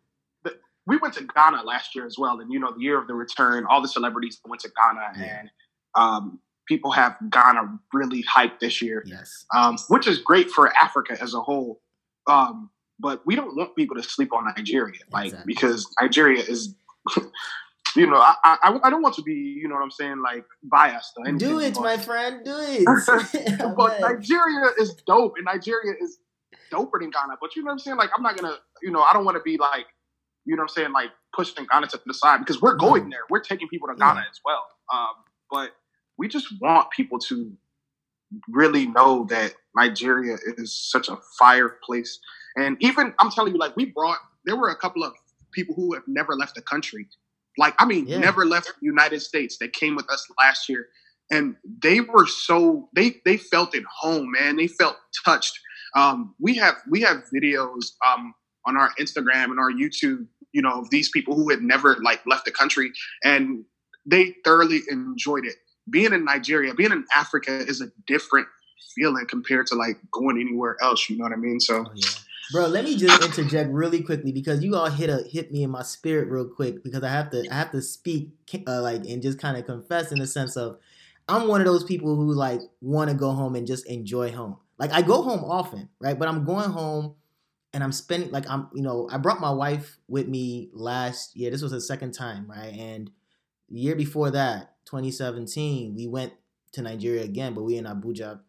[0.43, 3.07] the, we went to Ghana last year as well, and you know, the year of
[3.07, 5.39] the return, all the celebrities went to Ghana, yeah.
[5.39, 5.51] and
[5.95, 9.03] um, people have Ghana really hyped this year.
[9.05, 11.81] Yes, um, which is great for Africa as a whole.
[12.27, 12.69] Um,
[12.99, 15.53] but we don't want people to sleep on Nigeria, like exactly.
[15.53, 16.75] because Nigeria is.
[17.95, 20.45] you know, I, I I don't want to be, you know what I'm saying, like
[20.63, 21.13] biased.
[21.17, 22.85] Or anything, do it, but, my friend, do it.
[23.77, 26.19] but Nigeria is dope, and Nigeria is
[26.71, 27.37] doper than Ghana.
[27.39, 27.97] But you know what I'm saying?
[27.97, 29.85] Like, I'm not gonna, you know, I don't want to be like,
[30.45, 33.21] you know what I'm saying, like pushing Ghana to the side because we're going there.
[33.29, 34.29] We're taking people to Ghana yeah.
[34.29, 34.63] as well.
[34.93, 35.15] Um,
[35.51, 35.71] but
[36.17, 37.51] we just want people to
[38.49, 42.19] really know that Nigeria is such a fire place.
[42.55, 45.13] And even I'm telling you, like we brought, there were a couple of
[45.51, 47.07] people who have never left the country.
[47.57, 48.17] Like, I mean, yeah.
[48.17, 50.87] never left the United States that came with us last year.
[51.31, 54.57] And they were so they they felt at home, man.
[54.57, 55.57] They felt touched.
[55.95, 58.35] Um, we have we have videos um,
[58.67, 62.21] on our Instagram and our YouTube, you know, of these people who had never like
[62.27, 62.91] left the country
[63.23, 63.65] and
[64.05, 65.55] they thoroughly enjoyed it
[65.89, 68.47] being in Nigeria, being in Africa is a different
[68.95, 71.09] feeling compared to like going anywhere else.
[71.09, 71.59] You know what I mean?
[71.59, 71.85] So.
[71.87, 72.09] Oh, yeah.
[72.51, 75.71] Bro, let me just interject really quickly because you all hit a hit me in
[75.71, 78.31] my spirit real quick because I have to I have to speak
[78.67, 80.77] uh, like and just kind of confess in the sense of
[81.27, 84.57] I'm one of those people who like want to go home and just enjoy home.
[84.77, 86.17] Like I go home often, right?
[86.17, 87.15] But I'm going home
[87.73, 91.49] and I'm spending like I'm you know I brought my wife with me last year.
[91.49, 92.73] This was the second time, right?
[92.73, 93.09] And
[93.69, 96.33] the year before that, 2017, we went
[96.73, 98.39] to Nigeria again, but we in Abuja.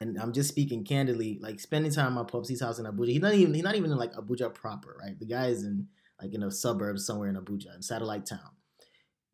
[0.00, 3.08] And I'm just speaking candidly, like spending time at my Popsy's house in Abuja.
[3.08, 5.18] He's not even he's not even in like Abuja proper, right?
[5.18, 5.88] The guy is in
[6.20, 8.50] like in a suburb somewhere in Abuja, in satellite town.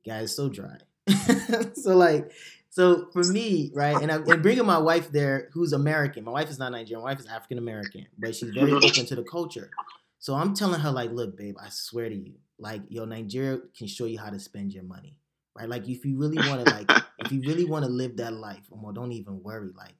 [0.06, 0.78] Guy is so dry.
[1.74, 2.32] so like
[2.70, 6.24] so for me, right, and, I, and bringing my wife there, who's American.
[6.24, 7.04] My wife is not Nigerian.
[7.04, 9.70] My wife is African American, but she's very open to the culture.
[10.18, 13.86] So I'm telling her like, look, babe, I swear to you, like, yo, Nigeria can
[13.86, 15.18] show you how to spend your money
[15.54, 15.68] right?
[15.68, 18.64] Like if you really want to like if you really want to live that life,
[18.70, 19.70] or don't even worry.
[19.76, 19.94] Like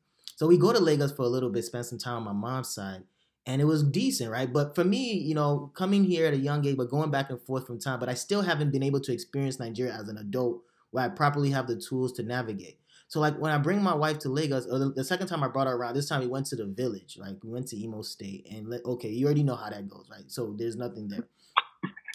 [0.45, 2.69] so we go to Lagos for a little bit, spend some time on my mom's
[2.69, 3.03] side,
[3.47, 4.53] and it was decent, right?
[4.53, 7.41] But for me, you know, coming here at a young age, but going back and
[7.41, 10.61] forth from time, but I still haven't been able to experience Nigeria as an adult
[10.91, 12.79] where I properly have the tools to navigate.
[13.09, 15.67] So like when I bring my wife to Lagos, or the, second time I brought
[15.67, 17.17] her around, this time we went to the village.
[17.19, 20.31] Like we went to Imo State, and okay, you already know how that goes, right?
[20.31, 21.27] So there's nothing there.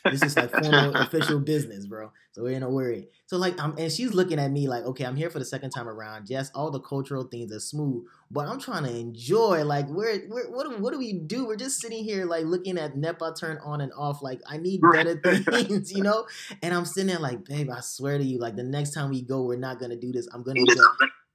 [0.06, 2.12] This is like formal official business, bro.
[2.32, 3.10] So we ain't no worry.
[3.26, 5.72] So like, I'm and she's looking at me like, okay, I'm here for the second
[5.72, 6.30] time around.
[6.30, 9.64] Yes, all the cultural things are smooth, but I'm trying to enjoy.
[9.66, 11.46] Like, where, where, what, do, what do we do?
[11.46, 14.22] We're just sitting here like looking at NEPA turn on and off.
[14.22, 16.28] Like, I need better things, you know.
[16.62, 19.22] And I'm sitting there like, babe, I swear to you, like the next time we
[19.22, 20.28] go, we're not gonna do this.
[20.34, 20.82] I'm gonna go.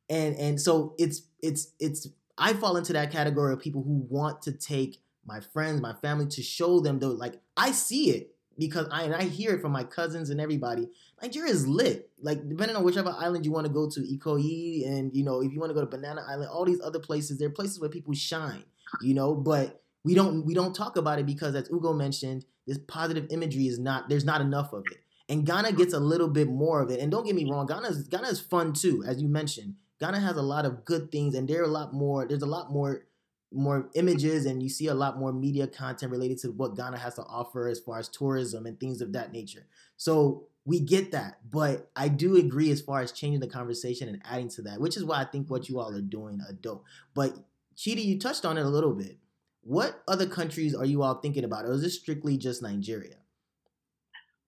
[0.08, 4.42] And and so it's it's it's I fall into that category of people who want
[4.42, 8.86] to take my friends, my family to show them though, like I see it because
[8.90, 10.88] I and I hear it from my cousins and everybody.
[11.22, 12.10] Nigeria is lit.
[12.20, 15.52] Like depending on whichever island you want to go to, Ikoyi, and you know if
[15.52, 17.90] you want to go to Banana Island, all these other places, there are places where
[17.90, 18.64] people shine.
[19.02, 22.78] You know, but we don't we don't talk about it because as Ugo mentioned, this
[22.78, 24.98] positive imagery is not there's not enough of it.
[25.28, 27.00] And Ghana gets a little bit more of it.
[27.00, 29.76] And don't get me wrong, Ghana's Ghana is fun too, as you mentioned.
[30.00, 32.26] Ghana has a lot of good things, and there are a lot more.
[32.26, 33.06] There's a lot more
[33.54, 37.14] more images and you see a lot more media content related to what Ghana has
[37.14, 39.66] to offer as far as tourism and things of that nature.
[39.96, 44.20] So we get that, but I do agree as far as changing the conversation and
[44.24, 46.84] adding to that, which is why I think what you all are doing are dope.
[47.14, 47.36] But
[47.76, 49.18] Chidi, you touched on it a little bit.
[49.62, 53.16] What other countries are you all thinking about, or is this strictly just Nigeria?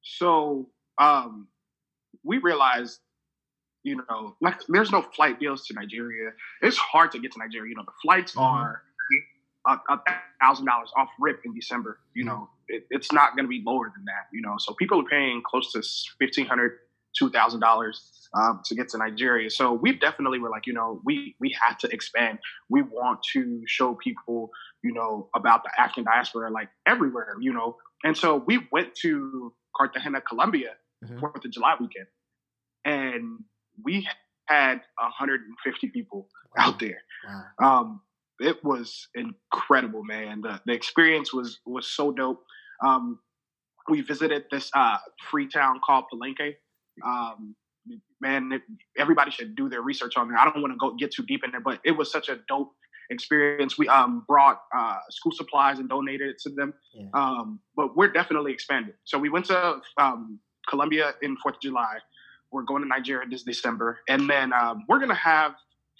[0.03, 1.49] So um,
[2.23, 3.01] we realized,
[3.83, 6.33] you know, like there's no flight deals to Nigeria.
[6.62, 7.71] It's hard to get to Nigeria.
[7.71, 8.40] You know, the flights mm-hmm.
[8.40, 8.83] are
[9.66, 9.98] a
[10.40, 11.98] thousand dollars off rip in December.
[12.14, 14.26] You know, it, it's not going to be lower than that.
[14.33, 15.83] You know, so people are paying close to
[16.18, 16.72] fifteen hundred,
[17.18, 19.50] two thousand dollars um, to get to Nigeria.
[19.50, 22.38] So we definitely were like, you know, we we have to expand.
[22.68, 24.50] We want to show people,
[24.83, 27.35] you know, about the African diaspora like everywhere.
[27.40, 30.72] You know, and so we went to Cartagena, Colombia,
[31.05, 31.18] mm-hmm.
[31.18, 32.07] Fourth of July weekend,
[32.85, 33.44] and
[33.83, 34.07] we
[34.46, 36.66] had 150 people wow.
[36.66, 37.02] out there.
[37.59, 37.81] Wow.
[37.81, 38.00] Um,
[38.40, 40.40] it was incredible, man.
[40.42, 42.42] The, the experience was was so dope.
[42.85, 43.18] Um,
[43.88, 44.99] we visited this uh,
[45.31, 46.57] free town called Palenque.
[47.05, 47.55] Um,
[48.20, 48.62] man, it,
[48.99, 50.39] everybody should do their research on there.
[50.39, 52.41] I don't want to go get too deep in there, but it was such a
[52.49, 52.72] dope
[53.11, 53.78] experience.
[53.78, 56.74] We um, brought uh, school supplies and donated it to them.
[56.93, 57.07] Yeah.
[57.14, 58.95] Um, but we're definitely expanding.
[59.05, 61.99] So we went to um, Colombia in Fourth of July.
[62.53, 65.55] We're going to Nigeria this December, and then um, we're gonna have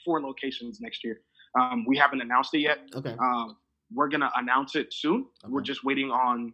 [0.05, 1.21] four locations next year.
[1.59, 2.81] Um, we haven't announced it yet.
[2.95, 3.15] Okay.
[3.19, 3.57] Um,
[3.93, 5.27] we're gonna announce it soon.
[5.45, 5.53] Okay.
[5.53, 6.53] We're just waiting on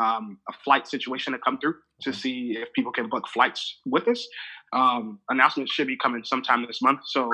[0.00, 4.08] um, a flight situation to come through to see if people can book flights with
[4.08, 4.26] us.
[4.72, 7.00] Um, announcement should be coming sometime this month.
[7.06, 7.30] So,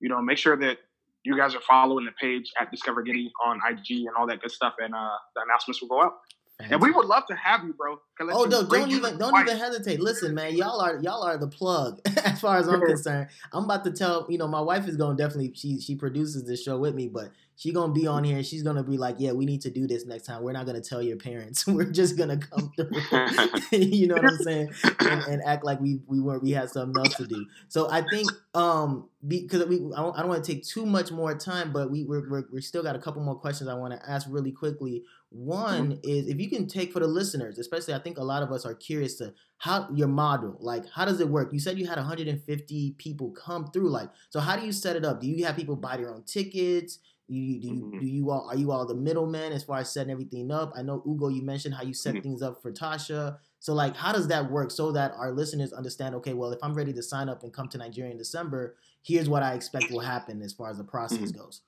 [0.00, 0.78] you know, make sure that
[1.24, 4.50] you guys are following the page at Discover Gidi on IG and all that good
[4.50, 6.12] stuff, and uh, the announcements will go out.
[6.60, 7.98] And we would love to have you, bro.
[8.20, 10.00] Oh no, don't even don't even hesitate.
[10.00, 13.28] Listen, man, y'all are y'all are the plug as far as I'm concerned.
[13.52, 16.62] I'm about to tell you know my wife is gonna definitely she she produces this
[16.62, 19.32] show with me, but she gonna be on here and she's gonna be like, yeah,
[19.32, 20.42] we need to do this next time.
[20.42, 21.66] We're not gonna tell your parents.
[21.66, 22.90] We're just gonna come through.
[23.72, 24.72] you know what I'm saying?
[25.00, 27.46] And, and, act like we we were we had something else to do.
[27.68, 31.12] So I think um because we I don't, I don't want to take too much
[31.12, 33.92] more time, but we we're, we're, we still got a couple more questions I want
[33.92, 35.04] to ask really quickly.
[35.34, 36.00] One mm-hmm.
[36.04, 38.64] is if you can take for the listeners, especially I think a lot of us
[38.64, 41.52] are curious to how your model, like how does it work?
[41.52, 45.04] You said you had 150 people come through, like so how do you set it
[45.04, 45.20] up?
[45.20, 47.00] Do you have people buy their own tickets?
[47.26, 47.98] You, do you, mm-hmm.
[47.98, 50.72] do you all are you all the middlemen as far as setting everything up?
[50.76, 52.22] I know Ugo, you mentioned how you set mm-hmm.
[52.22, 53.38] things up for Tasha.
[53.58, 56.14] So like, how does that work so that our listeners understand?
[56.16, 59.28] Okay, well, if I'm ready to sign up and come to Nigeria in December, here's
[59.28, 61.40] what I expect will happen as far as the process mm-hmm.
[61.40, 61.62] goes.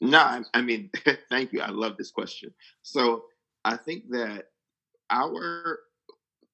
[0.00, 0.90] No, I mean,
[1.30, 1.60] thank you.
[1.60, 2.52] I love this question.
[2.82, 3.24] So
[3.64, 4.46] I think that
[5.10, 5.78] our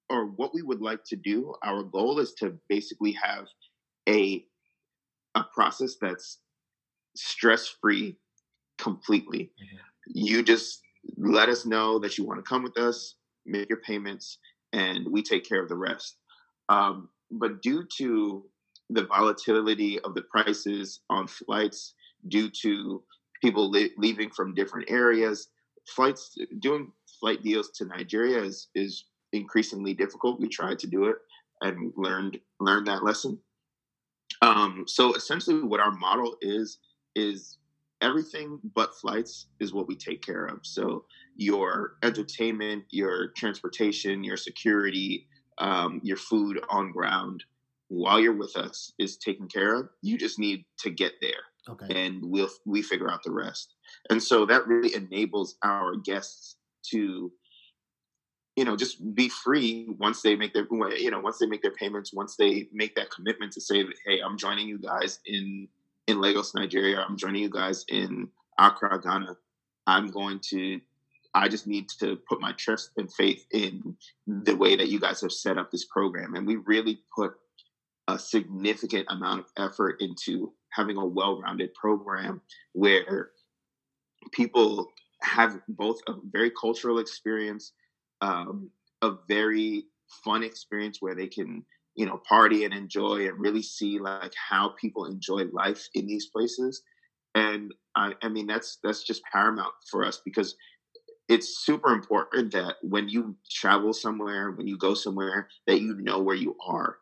[0.08, 3.46] or what we would like to do, our goal is to basically have
[4.08, 4.44] a
[5.34, 6.38] a process that's
[7.14, 8.16] stress free
[8.78, 9.52] completely.
[9.62, 9.76] Mm-hmm.
[10.06, 10.80] You just
[11.16, 13.14] let us know that you want to come with us,
[13.46, 14.38] make your payments,
[14.72, 16.16] and we take care of the rest.
[16.68, 18.44] Um, but due to
[18.90, 21.94] the volatility of the prices on flights,
[22.28, 23.02] due to
[23.40, 25.48] people li- leaving from different areas,
[25.86, 30.40] flights doing flight deals to Nigeria is is increasingly difficult.
[30.40, 31.16] We tried to do it
[31.62, 33.38] and learned learned that lesson.
[34.42, 36.78] Um, so essentially, what our model is
[37.14, 37.58] is
[38.00, 40.60] everything but flights is what we take care of.
[40.62, 41.04] So
[41.36, 45.26] your entertainment, your transportation, your security,
[45.58, 47.44] um, your food on ground
[47.88, 49.88] while you're with us is taken care of.
[50.00, 51.49] You just need to get there.
[51.68, 52.06] Okay.
[52.06, 53.74] And we'll we figure out the rest.
[54.08, 56.56] And so that really enables our guests
[56.90, 57.30] to
[58.56, 61.70] you know just be free once they make their you know once they make their
[61.70, 65.68] payments once they make that commitment to say hey i'm joining you guys in
[66.10, 67.00] in Lagos, Nigeria.
[67.00, 69.36] I'm joining you guys in Accra, Ghana.
[69.86, 70.80] I'm going to,
[71.34, 73.96] I just need to put my trust and faith in
[74.26, 76.34] the way that you guys have set up this program.
[76.34, 77.34] And we really put
[78.08, 82.40] a significant amount of effort into having a well rounded program
[82.72, 83.30] where
[84.32, 84.88] people
[85.22, 87.72] have both a very cultural experience,
[88.20, 88.70] um,
[89.02, 89.84] a very
[90.24, 91.64] fun experience where they can
[91.94, 96.26] you know party and enjoy and really see like how people enjoy life in these
[96.26, 96.82] places.
[97.34, 100.56] And I, I mean that's that's just paramount for us because
[101.28, 106.20] it's super important that when you travel somewhere when you go somewhere that you know
[106.20, 106.96] where you are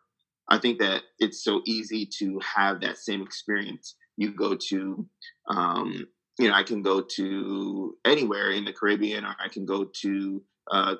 [0.51, 5.07] i think that it's so easy to have that same experience you go to
[5.49, 6.07] um,
[6.38, 10.42] you know i can go to anywhere in the caribbean or i can go to
[10.70, 10.94] uh,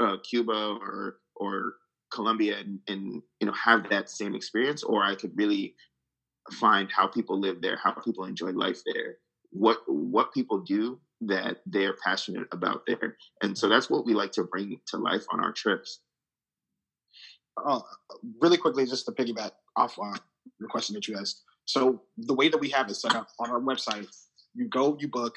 [0.00, 1.76] uh, cuba or or
[2.12, 5.74] Colombia and, and you know have that same experience, or I could really
[6.52, 9.16] find how people live there, how people enjoy life there,
[9.50, 14.32] what what people do that they're passionate about there, and so that's what we like
[14.32, 16.00] to bring to life on our trips.
[17.64, 17.80] Uh,
[18.40, 20.16] really quickly, just to piggyback off uh,
[20.60, 21.42] the question that you asked.
[21.64, 24.06] So the way that we have it set up on our website,
[24.54, 25.36] you go, you book,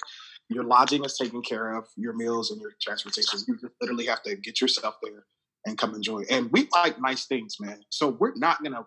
[0.50, 3.40] your lodging is taken care of, your meals and your transportation.
[3.48, 5.26] You just literally have to get yourself there
[5.66, 6.24] and come enjoy.
[6.30, 7.82] And we like nice things, man.
[7.90, 8.86] So we're not gonna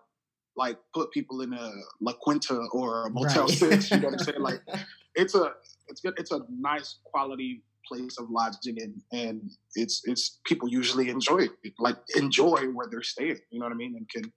[0.55, 1.71] like put people in a
[2.01, 3.51] La Quinta or a Motel right.
[3.51, 3.91] Six.
[3.91, 4.41] You know what I'm saying?
[4.41, 4.61] Like
[5.15, 5.53] it's a
[5.87, 6.13] it's good.
[6.17, 11.51] It's a nice quality place of lodging and and it's it's people usually enjoy it
[11.79, 14.31] like enjoy where they're staying you know what i mean and can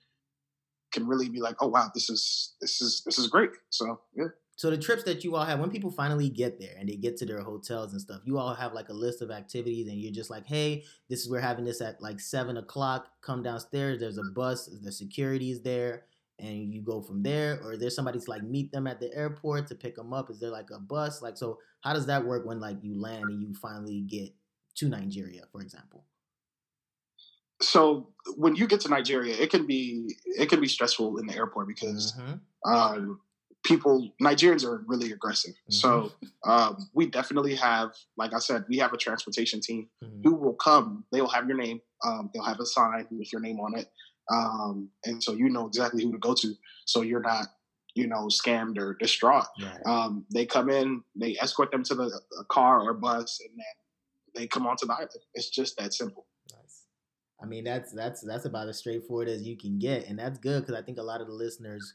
[0.92, 4.26] can really be like oh wow this is this is this is great so yeah
[4.56, 7.18] so the trips that you all have, when people finally get there and they get
[7.18, 10.12] to their hotels and stuff, you all have like a list of activities, and you're
[10.12, 13.08] just like, "Hey, this is we're having this at like seven o'clock.
[13.20, 14.00] Come downstairs.
[14.00, 14.70] There's a bus.
[14.82, 16.06] The security is there,
[16.38, 17.60] and you go from there.
[17.64, 20.30] Or there's somebody to like meet them at the airport to pick them up.
[20.30, 21.22] Is there like a bus?
[21.22, 24.30] Like, so how does that work when like you land and you finally get
[24.76, 26.04] to Nigeria, for example?
[27.62, 31.34] So when you get to Nigeria, it can be it can be stressful in the
[31.34, 32.12] airport because.
[32.12, 32.34] Mm-hmm.
[32.72, 33.20] Um,
[33.66, 35.52] people Nigerians are really aggressive.
[35.52, 35.72] Mm-hmm.
[35.72, 36.12] So
[36.44, 40.20] um, we definitely have, like I said, we have a transportation team mm-hmm.
[40.22, 41.04] who will come.
[41.12, 41.80] They will have your name.
[42.04, 43.90] Um, they'll have a sign with your name on it,
[44.30, 46.54] um, and so you know exactly who to go to.
[46.84, 47.46] So you're not,
[47.94, 49.46] you know, scammed or distraught.
[49.60, 49.86] Right.
[49.86, 53.64] Um, they come in, they escort them to the car or bus, and then
[54.34, 55.10] they come onto the island.
[55.34, 56.26] It's just that simple.
[56.50, 56.84] Nice.
[57.42, 60.62] I mean, that's that's that's about as straightforward as you can get, and that's good
[60.62, 61.94] because I think a lot of the listeners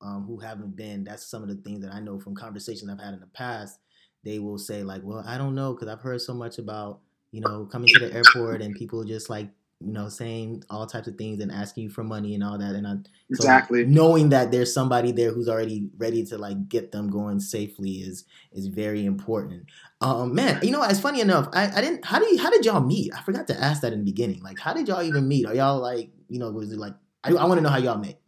[0.00, 3.00] um, who haven't been, that's some of the things that I know from conversations I've
[3.00, 3.78] had in the past.
[4.24, 7.00] They will say like, "Well, I don't know because I've heard so much about
[7.30, 9.50] you know coming to the airport and people just like
[9.80, 12.74] you know, saying all types of things and asking you for money and all that.
[12.74, 12.94] And I,
[13.28, 17.40] exactly so knowing that there's somebody there who's already ready to like get them going
[17.40, 19.64] safely is is very important.
[20.00, 21.48] Um, man, you know, it's funny enough.
[21.52, 22.04] I, I didn't.
[22.04, 22.38] How do you?
[22.38, 23.12] How did y'all meet?
[23.14, 24.42] I forgot to ask that in the beginning.
[24.42, 25.46] Like, how did y'all even meet?
[25.46, 26.94] Are y'all like, you know, was it like?
[27.22, 28.20] I, I want to know how y'all met.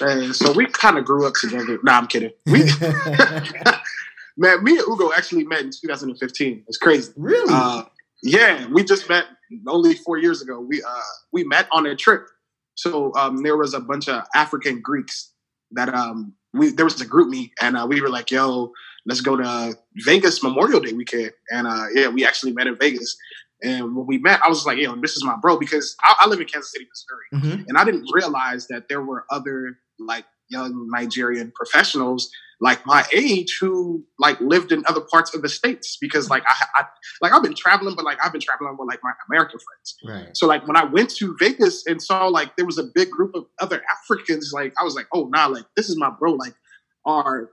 [0.00, 1.78] Uh, so we kind of grew up together.
[1.82, 2.30] Nah, I'm kidding.
[2.46, 2.64] We,
[4.36, 6.64] man, me and Ugo actually met in 2015.
[6.68, 7.12] It's crazy.
[7.16, 7.52] Really?
[7.52, 7.84] Uh,
[8.22, 9.24] yeah, we just met
[9.66, 10.60] only four years ago.
[10.60, 12.26] We uh we met on a trip.
[12.74, 15.32] So um, there was a bunch of African Greeks
[15.72, 18.72] that um we there was a group meet and uh, we were like, yo,
[19.06, 21.32] let's go to Vegas Memorial Day weekend.
[21.50, 23.16] And uh, yeah, we actually met in Vegas.
[23.62, 26.28] And when we met, I was like, yo, this is my bro because I, I
[26.28, 27.64] live in Kansas City, Missouri, mm-hmm.
[27.68, 32.30] and I didn't realize that there were other like young Nigerian professionals
[32.60, 36.64] like my age who like lived in other parts of the states because like I,
[36.76, 36.84] I
[37.20, 39.96] like I've been traveling, but like I've been traveling with like my American friends.
[40.04, 40.36] Right.
[40.36, 43.34] So like when I went to Vegas and saw like there was a big group
[43.34, 46.32] of other Africans, like I was like, oh nah, like this is my bro.
[46.32, 46.54] Like
[47.04, 47.50] our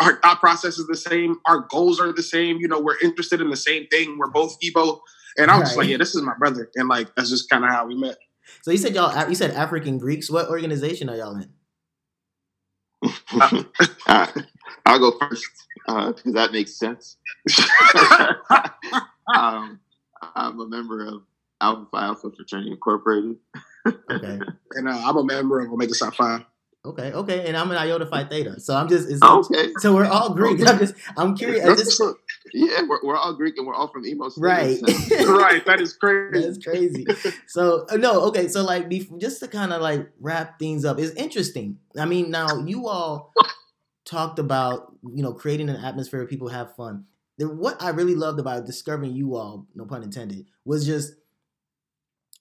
[0.00, 2.58] our thought process is the same, our goals are the same.
[2.58, 4.18] You know, we're interested in the same thing.
[4.18, 5.00] We're both Igbo,
[5.38, 5.78] and I was right.
[5.78, 8.16] like, yeah, this is my brother, and like that's just kind of how we met.
[8.62, 10.28] So you said y'all, you said African Greeks.
[10.28, 11.50] What organization are y'all in?
[14.06, 14.26] uh,
[14.86, 17.16] I'll go first because uh, that makes sense.
[19.34, 19.80] um,
[20.34, 21.22] I'm a member of
[21.60, 23.36] Alpha Phi Alpha Fraternity Incorporated.
[23.86, 24.40] okay.
[24.74, 26.46] And uh, I'm a member of Omega Psi Phi.
[26.84, 29.72] Okay, okay, and I'm an Iota Phi Theta, so I'm just it's, okay.
[29.78, 30.60] So we're all Greek.
[30.60, 30.68] Okay.
[30.68, 31.64] I'm just I'm curious.
[31.64, 32.02] Just,
[32.52, 34.18] yeah, we're, we're all Greek and we're all from State.
[34.36, 34.80] Right,
[35.28, 35.64] right.
[35.64, 36.44] That is crazy.
[36.44, 37.06] That's crazy.
[37.46, 38.48] So uh, no, okay.
[38.48, 41.78] So like, just to kind of like wrap things up, it's interesting.
[41.96, 43.32] I mean, now you all
[44.04, 47.04] talked about you know creating an atmosphere where people have fun.
[47.38, 51.14] What I really loved about discovering you all, no pun intended, was just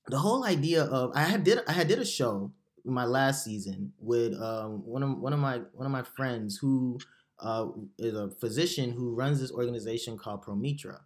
[0.07, 2.53] the whole idea of I had did I had did a show
[2.85, 6.99] my last season with um, one of one of my one of my friends who
[7.39, 7.67] uh,
[7.97, 10.99] is a physician who runs this organization called Promitra.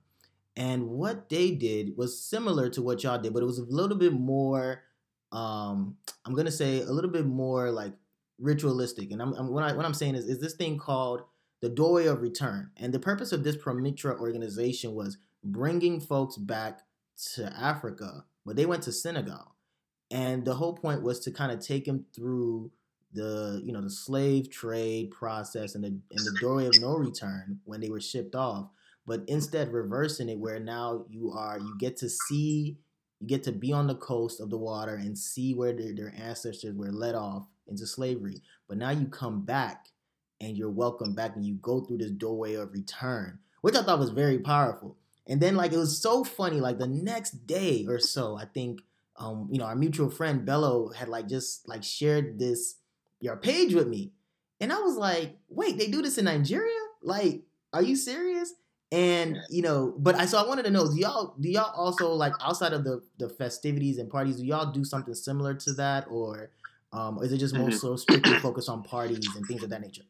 [0.58, 3.98] And what they did was similar to what y'all did, but it was a little
[3.98, 4.84] bit more.
[5.32, 7.94] Um, I'm gonna say a little bit more like
[8.40, 9.12] ritualistic.
[9.12, 11.22] And I'm, I'm what, I, what I'm saying is, is this thing called
[11.62, 12.72] the Doorway of Return.
[12.78, 16.82] And the purpose of this Promitra organization was bringing folks back
[17.34, 19.55] to Africa, but they went to Senegal
[20.12, 22.72] and the whole point was to kind of take him through
[23.14, 27.60] the you know the slave trade process and the and the doorway of no return
[27.64, 28.68] when they were shipped off
[29.06, 32.78] but instead reversing it where now you are you get to see
[33.20, 36.14] you get to be on the coast of the water and see where their, their
[36.18, 38.42] ancestors were led off into slavery.
[38.68, 39.88] But now you come back
[40.42, 43.98] and you're welcome back and you go through this doorway of return which i thought
[43.98, 44.96] was very powerful.
[45.26, 48.82] And then like it was so funny like the next day or so i think
[49.18, 52.76] um, you know, our mutual friend Bello had like just like shared this
[53.20, 54.12] your page with me.
[54.60, 56.80] And I was like, wait, they do this in Nigeria?
[57.02, 57.44] Like,
[57.74, 58.54] are you serious?
[58.92, 62.14] And you know, but I so I wanted to know, do y'all do y'all also
[62.14, 66.06] like outside of the the festivities and parties, do y'all do something similar to that,
[66.10, 66.52] or
[66.94, 67.78] um, or is it just more mm-hmm.
[67.78, 70.04] so strictly focused on parties and things of that nature?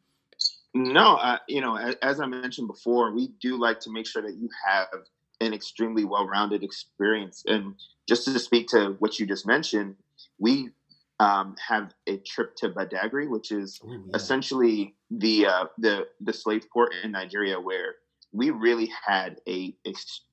[0.74, 4.22] No, uh, you know, as, as I mentioned before, we do like to make sure
[4.22, 4.88] that you have
[5.42, 7.44] an extremely well-rounded experience.
[7.46, 7.76] And
[8.08, 9.96] just to speak to what you just mentioned,
[10.40, 10.70] we
[11.20, 14.16] um, have a trip to Badagry, which is Ooh, yeah.
[14.16, 17.96] essentially the uh, the the slave port in Nigeria, where
[18.34, 19.76] we really had a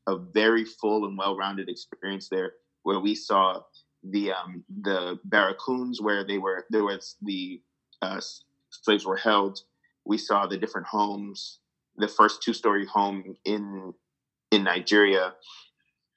[0.09, 3.63] a very full and well-rounded experience there, where we saw
[4.03, 7.61] the um, the barracoons where they were there was the
[8.03, 8.21] uh,
[8.71, 9.61] slaves were held.
[10.05, 11.61] We saw the different homes,
[11.97, 13.95] the first two-story home in
[14.53, 15.33] in Nigeria.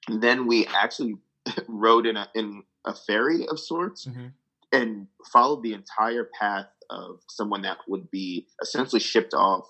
[0.06, 1.16] And then we actually
[1.66, 4.26] rode in a in a ferry of sorts mm-hmm.
[4.72, 9.66] and followed the entire path of someone that would be essentially shipped off.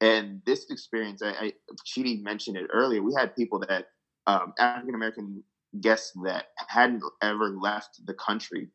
[0.00, 1.52] And this experience, I, I
[1.84, 3.02] Chidi mentioned it earlier.
[3.02, 3.88] We had people that
[4.26, 5.42] um, African American
[5.80, 8.68] guests that hadn't ever left the country,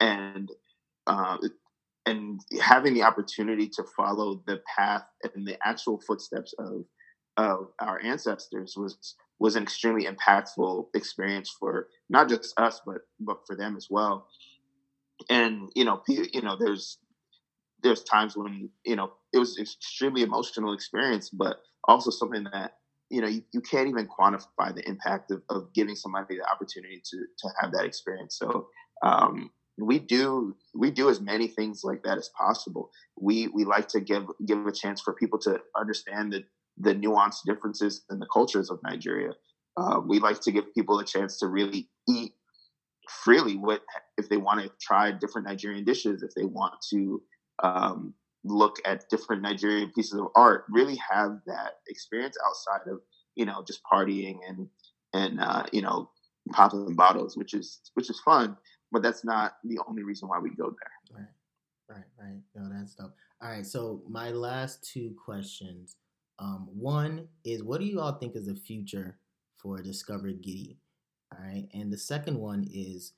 [0.00, 0.50] and
[1.06, 1.38] uh,
[2.06, 5.04] and having the opportunity to follow the path
[5.34, 6.84] and the actual footsteps of
[7.36, 13.38] of our ancestors was was an extremely impactful experience for not just us but but
[13.46, 14.26] for them as well
[15.30, 16.98] and you know you know there's
[17.82, 22.74] there's times when you know it was extremely emotional experience but also something that
[23.10, 27.00] you know you, you can't even quantify the impact of, of giving somebody the opportunity
[27.04, 28.66] to to have that experience so
[29.02, 32.90] um we do we do as many things like that as possible.
[33.18, 36.44] We we like to give give a chance for people to understand the
[36.78, 39.32] the nuanced differences in the cultures of Nigeria.
[39.76, 42.32] Uh, we like to give people a chance to really eat
[43.08, 43.82] freely what
[44.18, 47.22] if they want to try different Nigerian dishes, if they want to
[47.62, 48.14] um,
[48.44, 53.00] look at different Nigerian pieces of art, really have that experience outside of
[53.34, 54.68] you know just partying and
[55.12, 56.10] and uh, you know
[56.50, 58.56] popping bottles, which is which is fun,
[58.90, 61.18] but that's not the only reason why we go there.
[61.18, 62.40] Right, right, right.
[62.54, 63.14] No, that's dope.
[63.40, 65.96] All right, so my last two questions.
[66.42, 69.16] Um, one is, what do you all think is the future
[69.56, 70.76] for Discover Gidi?
[71.32, 73.12] All right, and the second one is,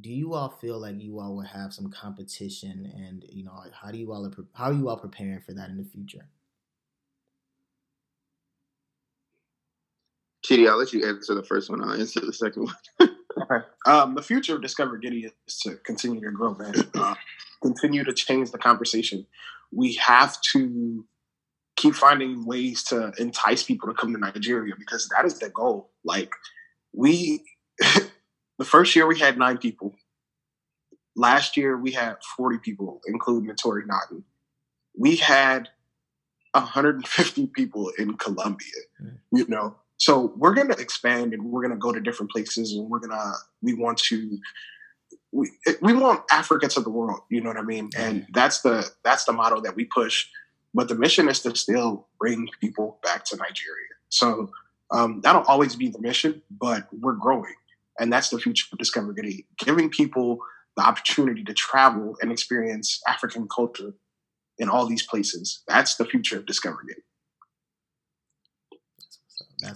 [0.00, 3.92] do you all feel like you all will have some competition, and you know, how
[3.92, 6.26] do you all how are you all preparing for that in the future?
[10.44, 11.82] Chidi, I'll let you answer the first one.
[11.82, 13.10] I'll answer the second one.
[13.42, 13.66] okay.
[13.86, 16.74] Um, the future of Discover Gidi is to continue to grow, man.
[16.94, 17.14] Uh,
[17.62, 19.26] continue to change the conversation.
[19.70, 21.04] We have to
[21.80, 25.90] keep finding ways to entice people to come to Nigeria because that is the goal.
[26.04, 26.34] Like
[26.92, 27.42] we,
[27.78, 29.94] the first year we had nine people.
[31.16, 34.24] Last year we had 40 people, including Notori Naughton.
[34.96, 35.68] We had
[36.52, 38.68] 150 people in Colombia.
[39.02, 39.18] Mm.
[39.32, 42.74] You know, so we're going to expand and we're going to go to different places
[42.74, 44.38] and we're going to, we want to,
[45.32, 45.50] we,
[45.80, 47.90] we want Africa to the world, you know what I mean?
[47.96, 50.26] And that's the, that's the motto that we push.
[50.72, 53.88] But the mission is to still bring people back to Nigeria.
[54.08, 54.50] So
[54.90, 57.54] um, that'll always be the mission, but we're growing.
[57.98, 59.14] And that's the future of Discover
[59.58, 60.38] giving people
[60.76, 63.94] the opportunity to travel and experience African culture
[64.58, 65.62] in all these places.
[65.68, 66.84] That's the future of Discover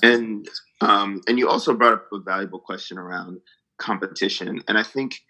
[0.03, 0.49] and
[0.81, 3.41] um, and you also brought up a valuable question around
[3.79, 5.21] competition, and I think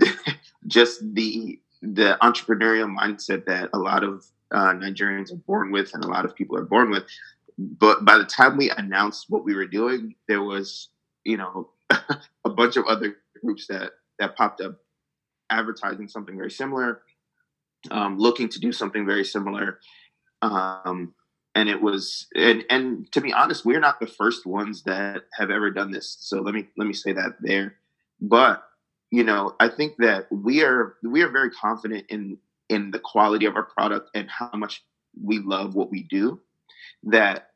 [0.66, 6.04] just the the entrepreneurial mindset that a lot of uh, Nigerians are born with, and
[6.04, 7.04] a lot of people are born with.
[7.58, 10.88] But by the time we announced what we were doing, there was
[11.24, 11.70] you know
[12.44, 14.76] a bunch of other groups that that popped up
[15.50, 17.02] advertising something very similar,
[17.90, 19.80] um, looking to do something very similar.
[20.42, 21.14] Um,
[21.58, 25.50] and it was and and to be honest we're not the first ones that have
[25.50, 27.76] ever done this so let me let me say that there
[28.20, 28.62] but
[29.10, 32.38] you know i think that we are we are very confident in
[32.68, 34.84] in the quality of our product and how much
[35.20, 36.40] we love what we do
[37.02, 37.50] that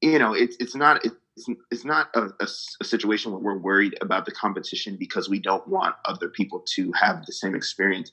[0.00, 2.48] you know it's it's not it's, it's not a, a,
[2.80, 6.92] a situation where we're worried about the competition because we don't want other people to
[6.92, 8.12] have the same experience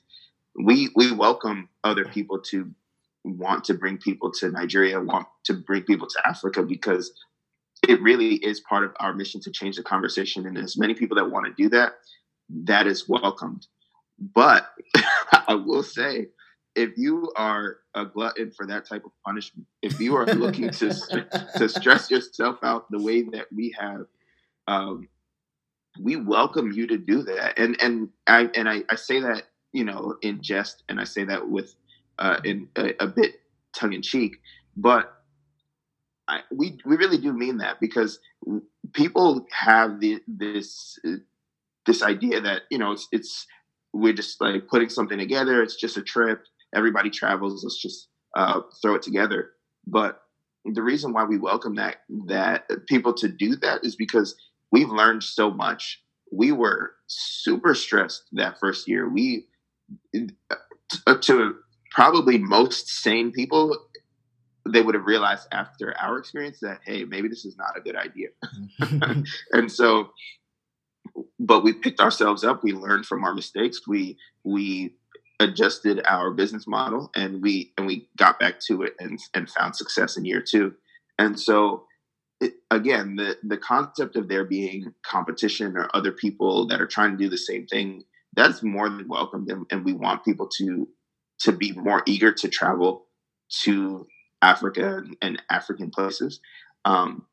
[0.56, 2.70] we we welcome other people to
[3.24, 7.12] want to bring people to Nigeria, want to bring people to Africa because
[7.86, 10.46] it really is part of our mission to change the conversation.
[10.46, 11.94] And as many people that want to do that,
[12.48, 13.66] that is welcomed.
[14.20, 14.68] But
[15.48, 16.26] I will say,
[16.74, 21.48] if you are a glutton for that type of punishment, if you are looking to
[21.56, 24.06] to stress yourself out the way that we have,
[24.68, 25.08] um,
[26.00, 27.58] we welcome you to do that.
[27.58, 31.24] And and I and I, I say that you know in jest, and I say
[31.24, 31.74] that with
[32.18, 33.40] uh, in a, a bit
[33.74, 34.40] tongue in cheek,
[34.76, 35.22] but
[36.28, 38.20] I, we we really do mean that because
[38.92, 40.98] people have the, this
[41.86, 43.46] this idea that you know it's it's
[43.92, 45.62] we're just like putting something together.
[45.62, 46.44] It's just a trip.
[46.74, 47.64] Everybody travels.
[47.64, 49.50] Let's just uh, throw it together.
[49.86, 50.22] But
[50.64, 54.34] the reason why we welcome that that people to do that is because
[54.70, 56.02] we've learned so much.
[56.32, 59.08] We were super stressed that first year.
[59.08, 59.46] We
[61.06, 61.56] uh, to
[61.90, 63.76] probably most sane people
[64.68, 67.96] they would have realized after our experience that hey maybe this is not a good
[67.96, 68.28] idea
[69.52, 70.10] and so
[71.38, 72.62] but we picked ourselves up.
[72.62, 73.86] We learned from our mistakes.
[73.86, 74.94] We we
[75.40, 79.76] adjusted our business model and we and we got back to it and and found
[79.76, 80.74] success in year two.
[81.18, 81.84] And so
[82.40, 87.12] it, again the the concept of there being competition or other people that are trying
[87.12, 88.04] to do the same thing
[88.36, 90.88] that's more than welcome and, and we want people to
[91.40, 93.06] to be more eager to travel
[93.62, 94.06] to
[94.42, 96.40] Africa and, and African places.
[96.84, 97.26] Um,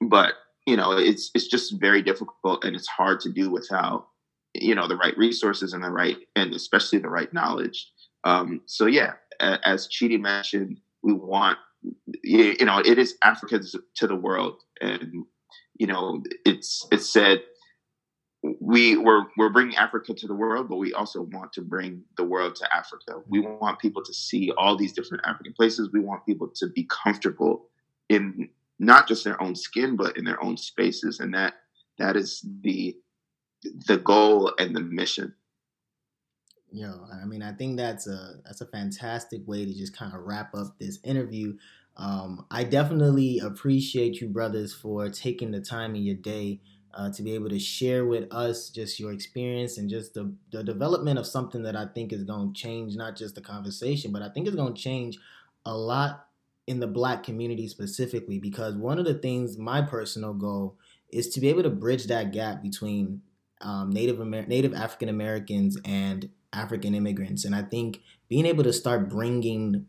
[0.00, 0.34] but
[0.66, 4.06] you know, it's it's just very difficult and it's hard to do without
[4.54, 7.90] you know the right resources and the right and especially the right knowledge.
[8.24, 11.58] Um, so yeah, as Chidi mentioned, we want
[12.22, 13.60] you know it is Africa
[13.96, 15.24] to the world, and
[15.78, 17.42] you know it's it's said
[18.60, 22.24] we we're we're bringing Africa to the world, but we also want to bring the
[22.24, 23.20] world to Africa.
[23.28, 25.90] We want people to see all these different African places.
[25.92, 27.66] We want people to be comfortable
[28.08, 28.48] in
[28.78, 31.54] not just their own skin, but in their own spaces, and that
[31.98, 32.96] that is the
[33.86, 35.34] the goal and the mission.
[36.70, 40.22] Yo, I mean, I think that's a that's a fantastic way to just kind of
[40.22, 41.56] wrap up this interview.
[41.96, 46.60] Um, I definitely appreciate you, brothers, for taking the time in your day
[46.94, 50.62] uh, to be able to share with us just your experience and just the, the
[50.62, 54.22] development of something that I think is going to change not just the conversation, but
[54.22, 55.18] I think it's going to change
[55.64, 56.26] a lot
[56.66, 58.38] in the black community specifically.
[58.38, 60.76] Because one of the things, my personal goal,
[61.10, 63.22] is to be able to bridge that gap between
[63.60, 67.44] um, Native Amer- Native African Americans and African immigrants.
[67.44, 69.86] And I think being able to start bringing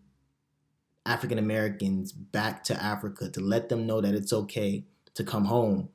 [1.06, 5.90] African Americans back to Africa to let them know that it's okay to come home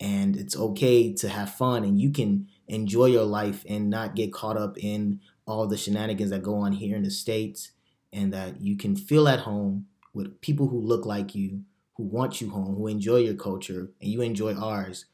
[0.00, 4.32] and it's okay to have fun and you can enjoy your life and not get
[4.32, 7.72] caught up in all the shenanigans that go on here in the States
[8.12, 11.62] and that you can feel at home with people who look like you,
[11.96, 15.06] who want you home, who enjoy your culture, and you enjoy ours.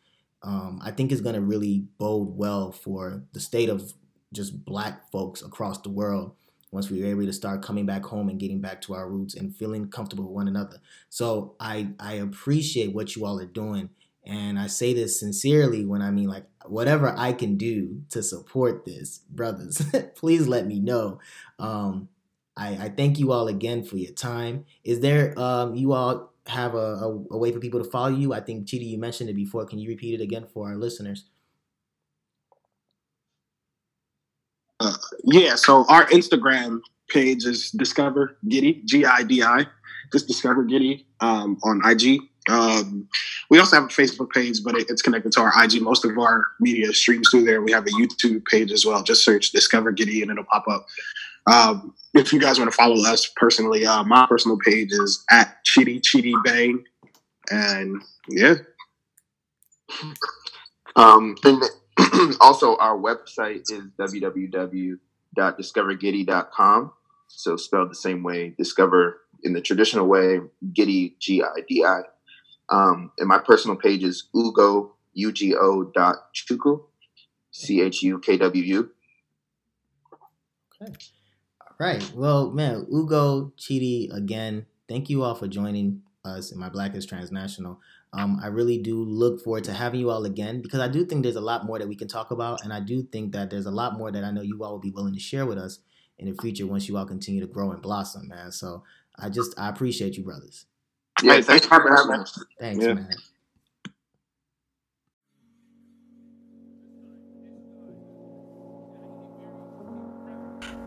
[0.42, 3.94] Um, I think is going to really bode well for the state of
[4.32, 6.34] just black folks across the world
[6.74, 9.34] once we are able to start coming back home and getting back to our roots
[9.34, 10.78] and feeling comfortable with one another.
[11.08, 13.90] So I I appreciate what you all are doing.
[14.26, 18.84] And I say this sincerely when I mean like whatever I can do to support
[18.84, 19.82] this, brothers,
[20.16, 21.20] please let me know.
[21.58, 22.08] Um,
[22.56, 24.64] I, I thank you all again for your time.
[24.84, 28.32] Is there um, you all have a, a, a way for people to follow you?
[28.32, 29.64] I think Chidi, you mentioned it before.
[29.66, 31.24] Can you repeat it again for our listeners?
[34.80, 34.94] Uh,
[35.24, 39.66] yeah, so our Instagram page is Discover Gidi, G I D I.
[40.12, 42.20] Just Discover Gidi um, on IG.
[42.48, 43.08] Um,
[43.48, 45.80] we also have a Facebook page, but it, it's connected to our IG.
[45.80, 47.62] Most of our media streams through there.
[47.62, 49.02] We have a YouTube page as well.
[49.02, 50.86] Just search Discover Gidi and it'll pop up.
[51.46, 55.62] Um, if you guys want to follow us personally, uh, my personal page is at
[55.64, 56.84] Chitty Chitty Bang.
[57.50, 58.54] And yeah.
[60.96, 61.62] Um, and
[62.40, 66.92] also, our website is www.discovergidi.com.
[67.28, 70.40] So spelled the same way, discover in the traditional way,
[70.72, 72.00] Gidi, G I D I.
[72.70, 76.84] Um, and my personal page is Ugo, U G O dot Chukwu,
[77.50, 78.90] C H U K W U.
[80.80, 80.94] Okay.
[81.78, 82.12] Right.
[82.14, 87.06] Well, man, Ugo, Chidi, again, thank you all for joining us in my Black is
[87.06, 87.80] Transnational.
[88.12, 91.24] Um, I really do look forward to having you all again because I do think
[91.24, 93.66] there's a lot more that we can talk about, and I do think that there's
[93.66, 95.80] a lot more that I know you all will be willing to share with us
[96.18, 98.52] in the future once you all continue to grow and blossom, man.
[98.52, 98.84] So
[99.18, 100.66] I just I appreciate you, brothers.
[101.22, 102.44] Yeah, thanks for having us.
[102.60, 102.94] Thanks, yeah.
[102.94, 103.10] man.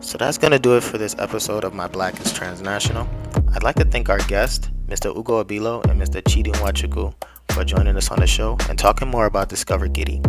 [0.00, 3.06] So that's going to do it for this episode of My Black is Transnational.
[3.54, 5.14] I'd like to thank our guest, Mr.
[5.14, 6.22] Ugo Abilo and Mr.
[6.22, 7.12] Chidi Nwachukwu,
[7.52, 10.24] for joining us on the show and talking more about Discover Gidi.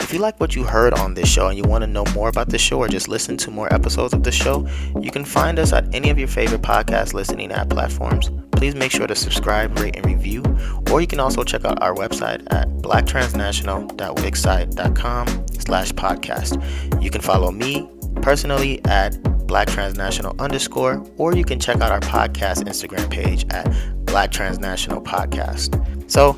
[0.00, 2.28] If you like what you heard on this show and you want to know more
[2.28, 4.68] about the show or just listen to more episodes of the show,
[5.00, 8.30] you can find us at any of your favorite podcast listening app platforms.
[8.52, 10.42] Please make sure to subscribe, rate, and review.
[10.90, 17.02] Or you can also check out our website at blacktransnational.wixsite.com slash podcast.
[17.02, 17.88] You can follow me
[18.24, 23.70] personally at Black Transnational underscore, or you can check out our podcast Instagram page at
[24.06, 26.10] Black Transnational Podcast.
[26.10, 26.34] So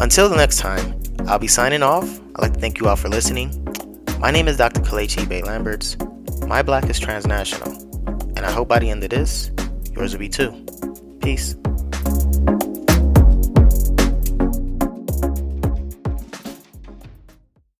[0.00, 2.04] until the next time, I'll be signing off.
[2.34, 3.64] I'd like to thank you all for listening.
[4.18, 4.80] My name is Dr.
[4.80, 5.96] Kalechi Bay Lamberts.
[6.48, 7.70] My black is transnational.
[8.36, 9.52] And I hope by the end of this,
[9.94, 10.66] yours will be too.
[11.22, 11.54] Peace.